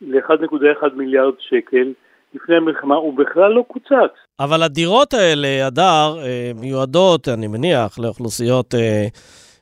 ל-1.1 0.01 0.95
מיליארד 0.95 1.35
שקל. 1.39 1.93
לפני 2.37 2.57
המלחמה 2.57 2.95
הוא 2.95 3.17
בכלל 3.17 3.53
לא 3.53 3.65
קוצץ. 3.69 4.15
אבל 4.41 4.63
הדירות 4.63 5.15
האלה, 5.15 5.67
הדר, 5.67 6.19
אה, 6.23 6.51
מיועדות, 6.61 7.29
אני 7.29 7.47
מניח, 7.47 7.99
לאוכלוסיות 7.99 8.75
אה, 8.75 9.07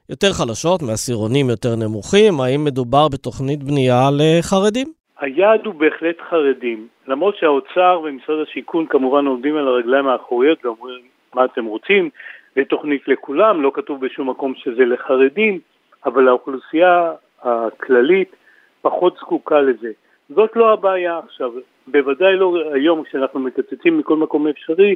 יותר 0.08 0.32
חלשות, 0.32 0.82
מעשירונים 0.82 1.50
יותר 1.50 1.76
נמוכים. 1.76 2.40
האם 2.40 2.64
מדובר 2.64 3.08
בתוכנית 3.08 3.62
בנייה 3.62 4.08
לחרדים? 4.12 4.86
היעד 5.20 5.66
הוא 5.66 5.74
בהחלט 5.74 6.16
חרדים. 6.30 6.88
למרות 7.08 7.36
שהאוצר 7.36 8.00
ומשרד 8.04 8.38
השיכון 8.48 8.86
כמובן 8.86 9.26
עומדים 9.26 9.56
על 9.56 9.68
הרגליים 9.68 10.06
האחוריות 10.06 10.64
ואומרים 10.64 11.00
מה 11.34 11.44
אתם 11.44 11.64
רוצים, 11.64 12.10
לתוכנית 12.56 13.08
לכולם, 13.08 13.62
לא 13.62 13.70
כתוב 13.74 14.06
בשום 14.06 14.30
מקום 14.30 14.54
שזה 14.54 14.84
לחרדים, 14.84 15.58
אבל 16.06 16.28
האוכלוסייה 16.28 17.12
הכללית 17.42 18.36
פחות 18.82 19.16
זקוקה 19.20 19.60
לזה. 19.60 19.90
זאת 20.28 20.56
לא 20.56 20.72
הבעיה 20.72 21.18
עכשיו, 21.18 21.50
בוודאי 21.86 22.36
לא 22.36 22.54
היום 22.74 23.04
כשאנחנו 23.04 23.40
מקצצים 23.40 23.98
מכל 23.98 24.16
מקום 24.16 24.48
אפשרי, 24.48 24.94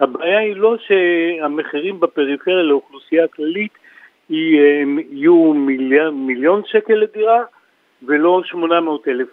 הבעיה 0.00 0.38
היא 0.38 0.56
לא 0.56 0.76
שהמחירים 0.78 2.00
בפריפריה 2.00 2.62
לאוכלוסייה 2.62 3.24
הכללית 3.24 3.72
יהיו 4.30 5.54
מיליון, 5.54 6.26
מיליון 6.26 6.62
שקל 6.66 6.94
לדירה 6.94 7.42
ולא 8.02 8.42
800 8.44 9.08
אלף 9.08 9.28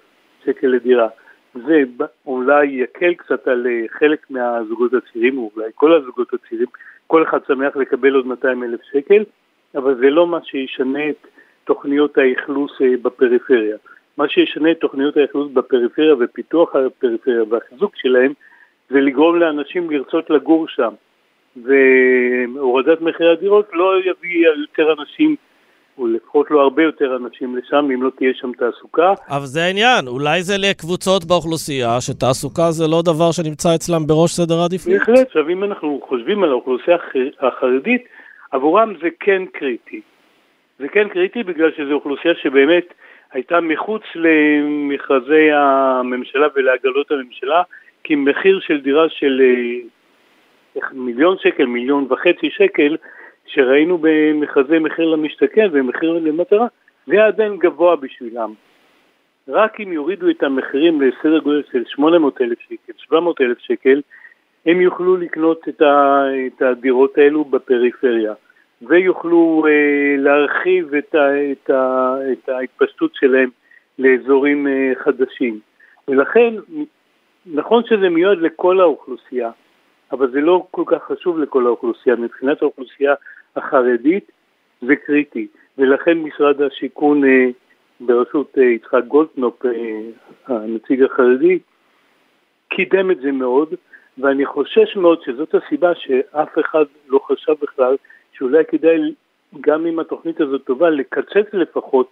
שקל 0.46 0.68
לדירה. 0.68 1.08
זה 1.54 1.84
אולי 2.26 2.66
יקל 2.66 3.14
קצת 3.14 3.48
על 3.48 3.68
חלק 4.00 4.26
מהזוגות 4.30 4.92
הצעירים, 4.94 5.38
או 5.38 5.52
אולי 5.56 5.70
כל 5.76 5.94
הזוגות 5.94 6.34
הצעירים, 6.34 6.68
כל 7.08 7.24
אחד 7.24 7.40
שמח 7.48 7.76
לקבל 7.76 8.16
עוד 8.16 8.28
200 8.28 8.64
אלף 8.64 8.80
שקל, 8.92 9.24
אבל 9.76 9.96
זה 9.96 10.10
לא 10.10 10.28
מה 10.28 10.40
שישנה 10.44 11.10
את 11.10 11.28
תוכניות 11.64 12.18
האכלוס 12.18 12.72
אה, 12.82 12.88
בפריפריה. 13.02 13.78
מה 14.18 14.30
שישנה 14.30 14.72
את 14.72 14.80
תוכניות 14.80 15.18
האכלוס 15.18 15.52
בפריפריה 15.54 16.16
ופיתוח 16.20 16.76
הפריפריה 16.76 17.44
והחיזוק 17.50 17.96
שלהם 17.96 18.34
זה 18.90 19.00
לגרום 19.00 19.40
לאנשים 19.40 19.92
לרצות 19.92 20.30
לגור 20.30 20.68
שם. 20.68 20.94
והורדת 21.64 23.02
מחירי 23.02 23.32
הדירות 23.32 23.70
לא 23.74 23.94
יביא 24.00 24.48
יותר 24.48 24.94
אנשים, 25.00 25.36
או 25.98 26.08
לפחות 26.08 26.52
לא 26.52 26.62
הרבה 26.62 26.84
יותר 26.84 27.16
אנשים 27.16 27.58
לשם, 27.58 27.88
אם 27.94 28.04
לא 28.04 28.10
תהיה 28.18 28.32
שם 28.34 28.52
תעסוקה. 28.52 29.14
אבל 29.30 29.46
זה 29.46 29.64
העניין, 29.64 30.08
אולי 30.08 30.42
זה 30.42 30.54
לקבוצות 30.58 31.26
באוכלוסייה, 31.26 32.02
שתעסוקה 32.02 32.72
זה 32.72 32.88
לא 32.88 33.02
דבר 33.06 33.32
שנמצא 33.32 33.76
אצלם 33.76 34.08
בראש 34.08 34.32
סדר 34.32 34.60
העדיפויות. 34.60 35.00
בהחלט, 35.00 35.28
עכשיו 35.28 35.50
אם 35.50 35.64
אנחנו 35.64 36.02
חושבים 36.10 36.44
על 36.44 36.50
האוכלוסייה 36.50 36.98
החרדית, 37.40 38.04
עבורם 38.52 38.94
זה 39.02 39.08
כן 39.20 39.44
קריטי. 39.54 40.02
זה 40.80 40.88
כן 40.88 41.10
קריטי 41.10 41.44
בגלל 41.44 41.72
שזו 41.78 41.94
אוכלוסייה 41.94 42.34
שבאמת 42.42 42.94
הייתה 43.34 43.62
מחוץ 43.62 44.04
למכרזי 44.16 45.52
הממשלה 45.52 46.48
ולעגלות 46.56 47.12
הממשלה, 47.12 47.64
כי 48.04 48.16
מחיר 48.16 48.60
של 48.60 48.82
דירה 48.82 49.10
של 49.10 49.42
אה, 49.42 50.82
מיליון 50.94 51.38
שקל, 51.40 51.66
מיליון 51.66 52.06
וחצי 52.10 52.50
שקל, 52.50 52.98
שראינו 53.46 53.98
במכרזי 54.02 54.80
מחיר 54.80 55.06
למשתכן 55.06 55.70
ומחיר 55.72 56.12
למטרה, 56.12 56.68
זה 57.08 57.14
היה 57.14 57.28
עדיין 57.28 57.58
גבוה 57.58 57.96
בשבילם. 57.96 58.54
רק 59.48 59.80
אם 59.80 59.94
יורידו 59.94 60.30
את 60.30 60.44
המחירים 60.44 61.02
לסדר 61.02 61.40
גודל 61.40 61.62
של 61.72 61.84
800 61.88 62.42
אלף 62.42 62.60
שקל, 62.60 62.94
700 62.98 63.42
אלף 63.42 63.60
שקל, 63.60 64.02
הם 64.66 64.82
יוכלו 64.82 65.18
לקנות 65.18 65.68
את 65.70 66.62
הדירות 66.62 67.18
האלו 67.18 67.46
בפריפריה, 67.46 68.34
ויוכלו 68.82 69.64
אה, 69.68 70.16
להרחיב 70.18 70.94
את, 70.94 71.16
ה, 71.16 71.52
את, 71.52 71.70
ה, 71.70 72.16
את 72.32 72.50
ההתפשטות 72.50 73.12
שלהם 73.16 73.50
לאזורים 74.00 74.68
אה, 74.68 74.92
חדשים. 75.04 75.60
ולכן, 76.08 76.54
נכון 77.46 77.84
שזה 77.84 78.10
מיועד 78.10 78.38
לכל 78.38 78.80
האוכלוסייה, 78.80 79.52
אבל 80.12 80.32
זה 80.32 80.42
לא 80.42 80.68
כל 80.72 80.84
כך 80.86 81.04
חשוב 81.04 81.40
לכל 81.40 81.66
האוכלוסייה. 81.66 82.16
מבחינת 82.16 82.62
האוכלוסייה 82.62 83.14
החרדית 83.56 84.32
זה 84.82 84.96
קריטי, 84.96 85.48
ולכן 85.78 86.18
משרד 86.18 86.62
השיכון 86.62 87.24
אה, 87.24 87.48
בראשות 88.00 88.58
אה, 88.58 88.64
יצחק 88.64 89.04
גולדנופ, 89.08 89.66
אה, 89.66 89.72
הנציג 90.48 91.04
החרדי, 91.04 91.60
קידם 92.70 93.12
את 93.12 93.20
זה 93.22 93.32
מאוד, 93.32 93.74
ואני 94.18 94.46
חושש 94.46 94.96
מאוד 94.96 95.22
שזאת 95.26 95.56
הסיבה 95.56 95.96
שאף 95.96 96.60
אחד 96.60 96.86
לא 97.08 97.20
חשב 97.28 97.54
בכלל 97.62 97.96
שאולי 98.40 98.64
כדאי, 98.68 99.14
גם 99.62 99.86
אם 99.86 100.00
התוכנית 100.00 100.42
הזאת 100.42 100.62
טובה, 100.64 100.90
לקצץ 100.90 101.54
לפחות 101.54 102.10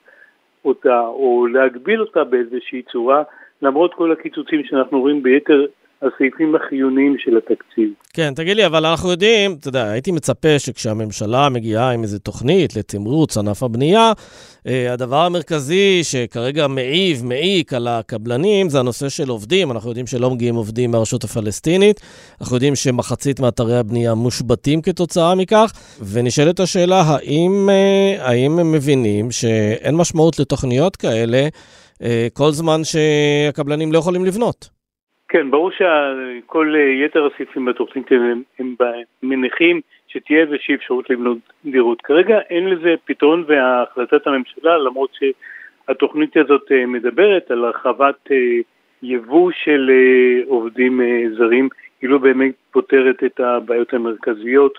אותה, 0.65 0.99
או 0.99 1.47
להגביל 1.47 2.01
אותה 2.01 2.23
באיזושהי 2.23 2.81
צורה, 2.81 3.23
למרות 3.61 3.93
כל 3.93 4.11
הקיצוצים 4.11 4.63
שאנחנו 4.63 4.99
רואים 4.99 5.23
ביתר 5.23 5.65
הסעיפים 6.01 6.55
החיוניים 6.55 7.15
של 7.19 7.37
התקציב. 7.37 7.89
כן, 8.13 8.33
תגיד 8.33 8.57
לי, 8.57 8.65
אבל 8.65 8.85
אנחנו 8.85 9.11
יודעים, 9.11 9.55
אתה 9.59 9.67
יודע, 9.67 9.89
הייתי 9.89 10.11
מצפה 10.11 10.59
שכשהממשלה 10.59 11.49
מגיעה 11.49 11.91
עם 11.91 12.03
איזו 12.03 12.19
תוכנית 12.19 12.75
לתמרוץ 12.75 13.37
ענף 13.37 13.63
הבנייה, 13.63 14.11
אה, 14.67 14.93
הדבר 14.93 15.25
המרכזי 15.25 15.99
שכרגע 16.03 16.67
מעיב, 16.67 17.25
מעיק 17.25 17.73
על 17.73 17.87
הקבלנים, 17.87 18.69
זה 18.69 18.79
הנושא 18.79 19.09
של 19.09 19.29
עובדים. 19.29 19.71
אנחנו 19.71 19.89
יודעים 19.89 20.07
שלא 20.07 20.29
מגיעים 20.29 20.55
עובדים 20.55 20.91
מהרשות 20.91 21.23
הפלסטינית, 21.23 22.01
אנחנו 22.41 22.55
יודעים 22.55 22.75
שמחצית 22.75 23.39
מאתרי 23.39 23.77
הבנייה 23.77 24.13
מושבתים 24.13 24.81
כתוצאה 24.81 25.35
מכך, 25.35 25.71
ונשאלת 26.11 26.59
השאלה, 26.59 27.01
האם, 27.01 27.69
אה, 27.69 28.27
האם 28.27 28.59
הם 28.59 28.71
מבינים 28.71 29.31
שאין 29.31 29.95
משמעות 29.95 30.39
לתוכניות 30.39 30.95
כאלה 30.95 31.47
אה, 32.01 32.27
כל 32.33 32.51
זמן 32.51 32.81
שהקבלנים 32.83 33.91
לא 33.91 33.97
יכולים 33.97 34.25
לבנות? 34.25 34.76
כן, 35.29 35.51
ברור 35.51 35.71
שכל 35.71 36.75
אה, 36.75 37.05
יתר 37.05 37.25
הסעיפים 37.25 37.65
בתוכנית 37.65 38.11
הם, 38.11 38.41
הם 38.59 38.75
מניחים 39.23 39.81
שתהיה 40.07 40.41
איזושהי 40.41 40.75
אפשרות 40.75 41.09
לבנות 41.09 41.37
דירות. 41.65 42.01
כרגע 42.01 42.39
אין 42.49 42.69
לזה 42.69 42.95
פתרון 43.05 43.43
והחלטת 43.47 44.27
הממשלה, 44.27 44.77
למרות 44.77 45.09
שהתוכנית 45.13 46.37
הזאת 46.37 46.71
אה, 46.71 46.85
מדברת 46.85 47.51
על 47.51 47.65
הרחבת 47.65 48.31
אה, 48.31 48.37
יבוא 49.03 49.51
של 49.51 49.91
עובדים 50.47 51.01
זרים, 51.37 51.69
היא 52.01 52.09
לא 52.09 52.17
באמת 52.17 52.53
פותרת 52.71 53.23
את 53.23 53.39
הבעיות 53.39 53.93
המרכזיות 53.93 54.77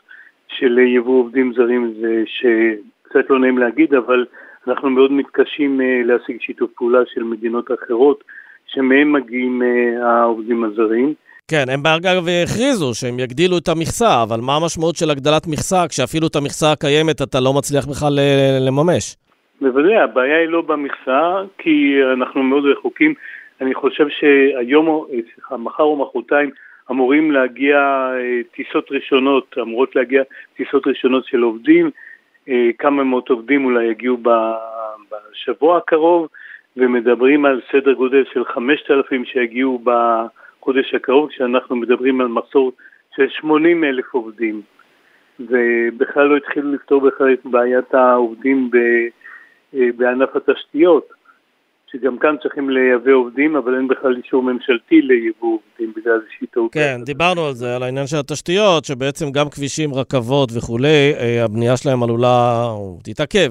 של 0.48 0.78
יבוא 0.78 1.20
עובדים 1.20 1.52
זרים, 1.52 1.92
זה 2.00 2.22
שקצת 2.26 3.30
לא 3.30 3.38
נעים 3.38 3.58
להגיד, 3.58 3.94
אבל 3.94 4.26
אנחנו 4.68 4.90
מאוד 4.90 5.12
מתקשים 5.12 5.80
להשיג 6.04 6.40
שיתוף 6.40 6.70
פעולה 6.72 7.00
של 7.06 7.22
מדינות 7.22 7.70
אחרות. 7.72 8.24
שמהם 8.68 9.12
מגיעים 9.12 9.62
אה, 9.62 10.20
העובדים 10.20 10.64
הזרים. 10.64 11.14
כן, 11.50 11.64
הם 11.72 11.82
באגב 11.82 12.22
הכריזו 12.42 12.94
שהם 12.94 13.18
יגדילו 13.18 13.58
את 13.58 13.68
המכסה, 13.68 14.22
אבל 14.22 14.40
מה 14.40 14.56
המשמעות 14.56 14.96
של 14.96 15.10
הגדלת 15.10 15.46
מכסה 15.46 15.88
כשאפילו 15.88 16.26
את 16.26 16.36
המכסה 16.36 16.72
הקיימת 16.72 17.22
אתה 17.22 17.40
לא 17.40 17.52
מצליח 17.58 17.86
בכלל 17.86 18.18
אה, 18.18 18.58
לממש? 18.66 19.16
בוודאי, 19.60 19.96
הבעיה 19.96 20.38
היא 20.38 20.48
לא 20.48 20.62
במכסה, 20.62 21.42
כי 21.58 21.94
אנחנו 22.12 22.42
מאוד 22.42 22.64
רחוקים. 22.64 23.14
אני 23.60 23.74
חושב 23.74 24.06
שהיום, 24.08 24.88
אה, 24.88 25.18
סליחה, 25.34 25.56
מחר 25.56 25.82
או 25.82 25.96
מחרתיים 25.96 26.50
אמורים 26.90 27.30
להגיע 27.30 27.78
טיסות 28.54 28.86
ראשונות, 28.90 29.54
אמורות 29.60 29.96
להגיע 29.96 30.22
טיסות 30.56 30.86
ראשונות 30.86 31.24
של 31.26 31.42
עובדים, 31.42 31.90
כמה 32.78 33.04
מאות 33.04 33.28
עובדים 33.28 33.64
אולי 33.64 33.84
יגיעו 33.84 34.16
בשבוע 35.10 35.76
הקרוב. 35.76 36.28
ומדברים 36.78 37.44
על 37.44 37.60
סדר 37.72 37.92
גודל 37.92 38.24
של 38.32 38.44
5,000 38.44 39.24
שיגיעו 39.24 39.82
בחודש 39.84 40.94
הקרוב, 40.94 41.30
כשאנחנו 41.30 41.76
מדברים 41.76 42.20
על 42.20 42.28
מחסור 42.28 42.72
של 43.16 43.28
80 43.28 43.84
אלף 43.84 44.14
עובדים. 44.14 44.62
ובכלל 45.40 46.26
לא 46.26 46.36
התחילו 46.36 46.72
לפתור 46.72 47.00
בכלל 47.00 47.32
את 47.32 47.40
בעיית 47.44 47.94
העובדים 47.94 48.70
אה, 49.74 49.88
בענף 49.96 50.28
התשתיות, 50.36 51.08
שגם 51.92 52.18
כאן 52.18 52.36
צריכים 52.42 52.70
לייבא 52.70 53.12
עובדים, 53.12 53.56
אבל 53.56 53.74
אין 53.74 53.88
בכלל 53.88 54.16
אישור 54.16 54.42
ממשלתי 54.42 55.02
ליבוא 55.02 55.58
עובדים 55.58 55.92
בגלל 55.96 56.20
איזושהי 56.20 56.46
טעות. 56.46 56.72
כן, 56.72 57.00
דיברנו 57.04 57.46
על 57.46 57.54
זה, 57.54 57.76
על 57.76 57.82
העניין 57.82 58.06
של 58.06 58.16
התשתיות, 58.16 58.84
שבעצם 58.84 59.30
גם 59.32 59.48
כבישים, 59.48 59.94
רכבות 59.94 60.48
וכולי, 60.56 61.12
אה, 61.18 61.44
הבנייה 61.44 61.76
שלהם 61.76 62.02
עלולה, 62.02 62.64
או 62.70 62.98
תתעכב. 63.04 63.50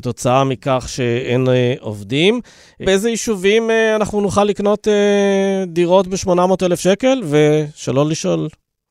כתוצאה 0.00 0.44
מכך 0.44 0.84
שאין 0.88 1.44
אה, 1.48 1.74
עובדים. 1.80 2.40
באיזה 2.80 3.10
יישובים 3.10 3.70
אה, 3.70 3.96
אנחנו 3.96 4.20
נוכל 4.20 4.44
לקנות 4.44 4.88
אה, 4.88 5.64
דירות 5.66 6.06
ב-800,000 6.06 6.76
שקל? 6.76 7.18
ושלא 7.30 8.04
לשאול, 8.10 8.40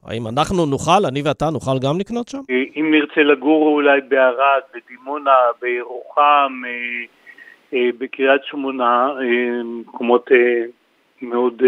האם 0.05 0.27
אנחנו 0.27 0.65
נוכל, 0.65 1.05
אני 1.07 1.21
ואתה 1.25 1.49
נוכל 1.49 1.79
גם 1.81 1.99
לקנות 1.99 2.27
שם? 2.27 2.41
אם 2.49 2.91
נרצה 2.91 3.21
לגור 3.21 3.67
אולי 3.67 4.01
בערד, 4.09 4.61
בדימונה, 4.73 5.31
בירוחם, 5.61 6.61
בקריית 7.73 8.41
שמונה, 8.49 9.07
מקומות 9.65 10.29
מאוד 11.21 11.61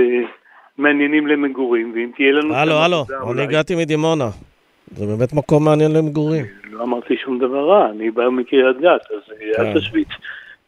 מעניינים 0.78 1.28
למגורים, 1.28 1.92
ואם 1.96 2.12
תהיה 2.16 2.32
לנו... 2.32 2.54
הלו, 2.56 2.74
הלו, 2.74 3.06
אני 3.32 3.42
הגעתי 3.42 3.76
מדימונה. 3.76 4.30
זה 4.92 5.06
באמת 5.06 5.34
מקום 5.34 5.66
מעניין 5.66 5.92
למגורים. 5.94 6.46
לא 6.72 6.84
אמרתי 6.84 7.18
שום 7.18 7.40
דבר 7.40 7.70
רע, 7.70 7.90
אני 7.90 8.12
בא 8.12 8.30
מקריית 8.30 8.78
גת, 8.78 9.02
אז 9.12 9.34
אה, 9.42 9.62
אל 9.64 9.74
כן. 9.74 9.80
תשוויץ. 9.80 10.08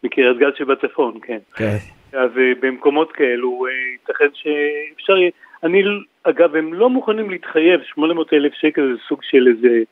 מקריית 0.03 0.38
גת 0.38 0.55
שבצפון, 0.55 1.19
כן. 1.21 1.38
כן. 1.55 1.77
אז 2.13 2.29
אה, 2.38 2.51
במקומות 2.62 3.12
כאלו 3.12 3.65
אה, 3.65 3.71
ייתכן 3.91 4.29
שאפשר 4.34 5.17
יהיה, 5.17 5.31
אני, 5.63 5.84
אגב, 6.23 6.55
הם 6.55 6.73
לא 6.73 6.89
מוכנים 6.89 7.29
להתחייב, 7.29 7.81
800 7.84 8.34
אלף 8.34 8.53
שקל 8.53 8.93
זה 8.93 8.99
סוג 9.07 9.19
של 9.23 9.47
איזה 9.47 9.84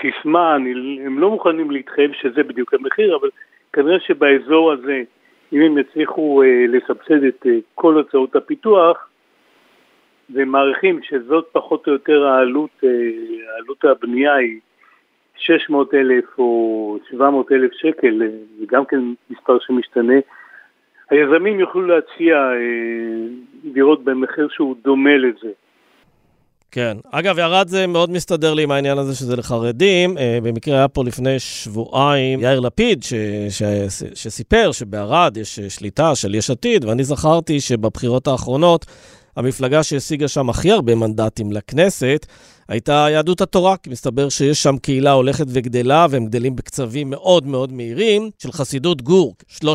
סיסמה, 0.00 0.56
אני, 0.56 0.70
הם 1.06 1.18
לא 1.18 1.30
מוכנים 1.30 1.70
להתחייב 1.70 2.10
שזה 2.20 2.42
בדיוק 2.42 2.74
המחיר, 2.74 3.16
אבל 3.16 3.28
כנראה 3.72 4.00
שבאזור 4.00 4.72
הזה, 4.72 5.02
אם 5.52 5.60
הם 5.60 5.78
יצליחו 5.78 6.42
אה, 6.42 6.64
לסבסד 6.68 7.24
את 7.24 7.46
אה, 7.46 7.52
כל 7.74 7.94
הוצאות 7.94 8.36
הפיתוח, 8.36 9.08
ומעריכים 10.30 11.00
שזאת 11.02 11.48
פחות 11.52 11.86
או 11.86 11.92
יותר 11.92 12.26
העלות, 12.26 12.70
אה, 12.84 12.88
העלות 13.54 13.84
הבנייה 13.84 14.34
היא 14.34 14.58
600 15.36 15.94
אלף 15.94 16.24
או 16.38 16.98
700 17.10 17.52
אלף 17.52 17.70
שקל, 17.72 18.22
אה, 18.22 18.28
זה 18.60 18.66
גם 18.68 18.84
כן 18.84 19.00
מספר 19.30 19.58
שמשתנה. 19.66 20.14
היזמים 21.10 21.60
יוכלו 21.60 21.86
להציע 21.86 22.36
אה, 22.36 23.72
דירות 23.72 24.04
במחיר 24.04 24.48
שהוא 24.50 24.76
דומה 24.84 25.16
לזה. 25.16 25.50
כן. 26.74 26.96
אגב, 27.10 27.38
ירד 27.38 27.68
זה 27.68 27.86
מאוד 27.86 28.10
מסתדר 28.10 28.54
לי 28.54 28.62
עם 28.62 28.70
העניין 28.70 28.98
הזה 28.98 29.14
שזה 29.14 29.36
לחרדים. 29.36 30.14
במקרה 30.42 30.74
היה 30.74 30.88
פה 30.88 31.02
לפני 31.06 31.38
שבועיים 31.38 32.40
יאיר 32.40 32.60
לפיד, 32.60 33.02
ש, 33.02 33.14
ש, 33.48 33.62
ש, 33.88 34.02
שסיפר 34.14 34.72
שבערד 34.72 35.36
יש 35.36 35.60
שליטה 35.60 36.14
של 36.14 36.34
יש 36.34 36.50
עתיד, 36.50 36.84
ואני 36.84 37.04
זכרתי 37.04 37.60
שבבחירות 37.60 38.26
האחרונות 38.26 38.86
המפלגה 39.36 39.82
שהשיגה 39.82 40.28
שם 40.28 40.50
הכי 40.50 40.70
הרבה 40.70 40.94
מנדטים 40.94 41.52
לכנסת 41.52 42.26
הייתה 42.68 43.06
יהדות 43.10 43.40
התורה, 43.40 43.76
כי 43.76 43.90
מסתבר 43.90 44.28
שיש 44.28 44.62
שם 44.62 44.76
קהילה 44.82 45.12
הולכת 45.12 45.44
וגדלה, 45.54 46.06
והם 46.10 46.26
גדלים 46.26 46.56
בקצבים 46.56 47.10
מאוד 47.10 47.46
מאוד 47.46 47.72
מהירים, 47.72 48.22
של 48.42 48.52
חסידות 48.52 49.02
גור. 49.02 49.34
30% 49.64 49.66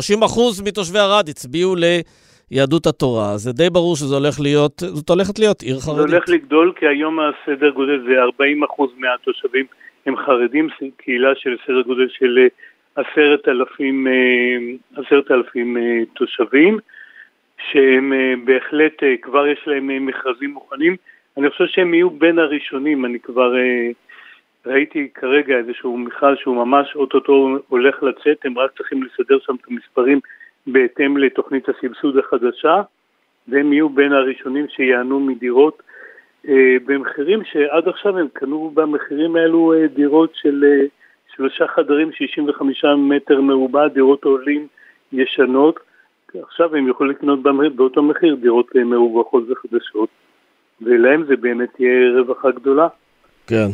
מתושבי 0.64 0.98
ערד 0.98 1.28
הצביעו 1.28 1.74
ליהדות 2.50 2.86
התורה, 2.86 3.36
זה 3.36 3.52
די 3.52 3.70
ברור 3.70 3.96
שזה 3.96 4.14
הולך 4.14 4.40
להיות, 4.40 4.72
זאת 4.78 5.08
הולכת 5.10 5.38
להיות 5.38 5.62
עיר 5.62 5.78
חרדית. 5.80 6.08
זה 6.08 6.16
הולך 6.16 6.28
לגדול, 6.28 6.72
כי 6.76 6.86
היום 6.86 7.18
הסדר 7.20 7.70
גודל 7.70 7.98
זה 8.06 8.14
40% 8.78 8.82
מהתושבים 8.98 9.66
הם 10.06 10.16
חרדים, 10.16 10.68
קהילה 10.96 11.28
של 11.36 11.56
סדר 11.66 11.82
גודל 11.82 12.08
של 12.08 12.48
עשרת 12.96 13.48
אלפים, 13.48 14.06
אה, 14.06 15.02
עשרת 15.02 15.30
אלפים 15.30 15.76
אה, 15.76 15.82
תושבים. 16.14 16.78
שהם 17.58 18.12
אה, 18.12 18.34
בהחלט, 18.44 19.02
אה, 19.02 19.16
כבר 19.22 19.46
יש 19.46 19.58
להם 19.66 19.90
אה, 19.90 19.98
מכרזים 19.98 20.50
מוכנים. 20.50 20.96
אני 21.36 21.50
חושב 21.50 21.66
שהם 21.66 21.94
יהיו 21.94 22.10
בין 22.10 22.38
הראשונים, 22.38 23.04
אני 23.04 23.20
כבר 23.20 23.54
ראיתי 24.66 25.08
כרגע 25.14 25.56
איזשהו 25.56 25.98
מכרז 25.98 26.36
שהוא 26.38 26.56
ממש 26.56 26.96
אוטוטו 26.96 27.58
הולך 27.68 28.02
לצאת, 28.02 28.44
הם 28.44 28.58
רק 28.58 28.70
צריכים 28.76 29.02
לסדר 29.02 29.38
שם 29.46 29.54
את 29.54 29.68
המספרים 29.70 30.20
בהתאם 30.66 31.16
לתוכנית 31.16 31.68
הסבסוד 31.68 32.18
החדשה, 32.18 32.82
והם 33.48 33.72
יהיו 33.72 33.88
בין 33.88 34.12
הראשונים 34.12 34.66
שיענו 34.68 35.20
מדירות 35.20 35.82
במחירים 36.86 37.44
שעד 37.44 37.88
עכשיו 37.88 38.18
הם 38.18 38.26
קנו 38.32 38.70
במחירים 38.74 39.36
האלו 39.36 39.72
דירות 39.94 40.30
של 40.34 40.64
שלושה 41.36 41.66
חדרים, 41.66 42.12
65 42.12 42.84
מטר 42.84 43.40
מרובע, 43.40 43.88
דירות 43.88 44.24
עולים 44.24 44.66
ישנות. 45.12 45.80
עכשיו 46.42 46.76
הם 46.76 46.86
יוכלו 46.86 47.06
לקנות 47.06 47.38
באותו 47.76 48.02
מחיר 48.02 48.34
דירות 48.34 48.74
מרווחות 48.74 49.44
וחדשות, 49.50 50.08
ולהם 50.80 51.24
זה 51.28 51.36
באמת 51.36 51.68
תהיה 51.76 52.10
רווחה 52.18 52.50
גדולה. 52.50 52.88
כן. 53.46 53.68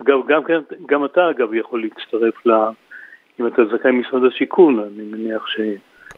אגב, 0.00 0.18
גם, 0.28 0.40
גם 0.86 1.04
אתה 1.04 1.30
אגב 1.30 1.54
יכול 1.54 1.82
להצטרף 1.82 2.46
ל... 2.46 2.50
אם 3.40 3.46
אתה 3.46 3.62
זכאי 3.64 3.90
משרד 3.90 4.24
השיכון, 4.24 4.78
אני 4.78 5.02
מניח 5.02 5.46
ש... 5.46 5.60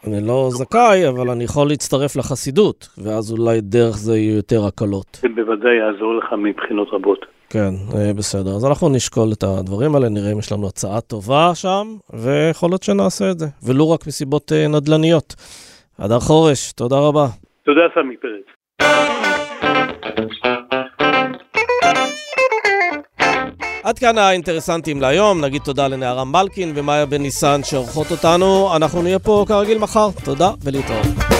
אני 0.06 0.26
לא 0.26 0.48
זכאי, 0.50 1.08
אבל 1.08 1.30
אני 1.30 1.44
יכול 1.44 1.68
להצטרף 1.68 2.16
לחסידות, 2.16 2.88
ואז 2.98 3.32
אולי 3.32 3.60
דרך 3.60 3.96
זה 3.96 4.16
יהיו 4.16 4.36
יותר 4.36 4.66
הקלות. 4.68 5.18
זה 5.22 5.28
בוודאי 5.28 5.76
יעזור 5.76 6.14
לך 6.14 6.32
מבחינות 6.32 6.88
רבות. 6.92 7.26
כן, 7.54 7.74
אה, 7.96 8.12
בסדר. 8.14 8.50
אז 8.56 8.64
אנחנו 8.64 8.88
נשקול 8.88 9.32
את 9.32 9.42
הדברים 9.42 9.94
האלה, 9.94 10.08
נראה 10.08 10.32
אם 10.32 10.38
יש 10.38 10.52
לנו 10.52 10.66
הצעה 10.66 11.00
טובה 11.00 11.54
שם, 11.54 11.86
ויכול 12.12 12.70
להיות 12.70 12.82
שנעשה 12.82 13.30
את 13.30 13.38
זה, 13.38 13.46
ולו 13.62 13.90
רק 13.90 14.06
מסיבות 14.06 14.52
אה, 14.52 14.68
נדל"ניות. 14.68 15.34
הדר 15.98 16.20
חורש, 16.20 16.72
תודה 16.72 16.96
רבה. 16.96 17.26
תודה, 17.64 17.80
סמי 17.94 18.16
פרץ. 18.16 18.46
עד 23.84 23.98
כאן 23.98 24.18
האינטרסנטים 24.18 25.00
להיום, 25.00 25.44
נגיד 25.44 25.62
תודה 25.62 25.88
לנערה 25.88 26.24
מלקין 26.24 26.72
ומאיה 26.74 27.06
בן 27.06 27.22
ניסן 27.22 27.60
שעורכות 27.64 28.06
אותנו, 28.10 28.76
אנחנו 28.76 29.02
נהיה 29.02 29.18
פה 29.18 29.44
כרגיל 29.48 29.78
מחר, 29.78 30.08
תודה 30.24 30.50
ולהתראות. 30.64 31.33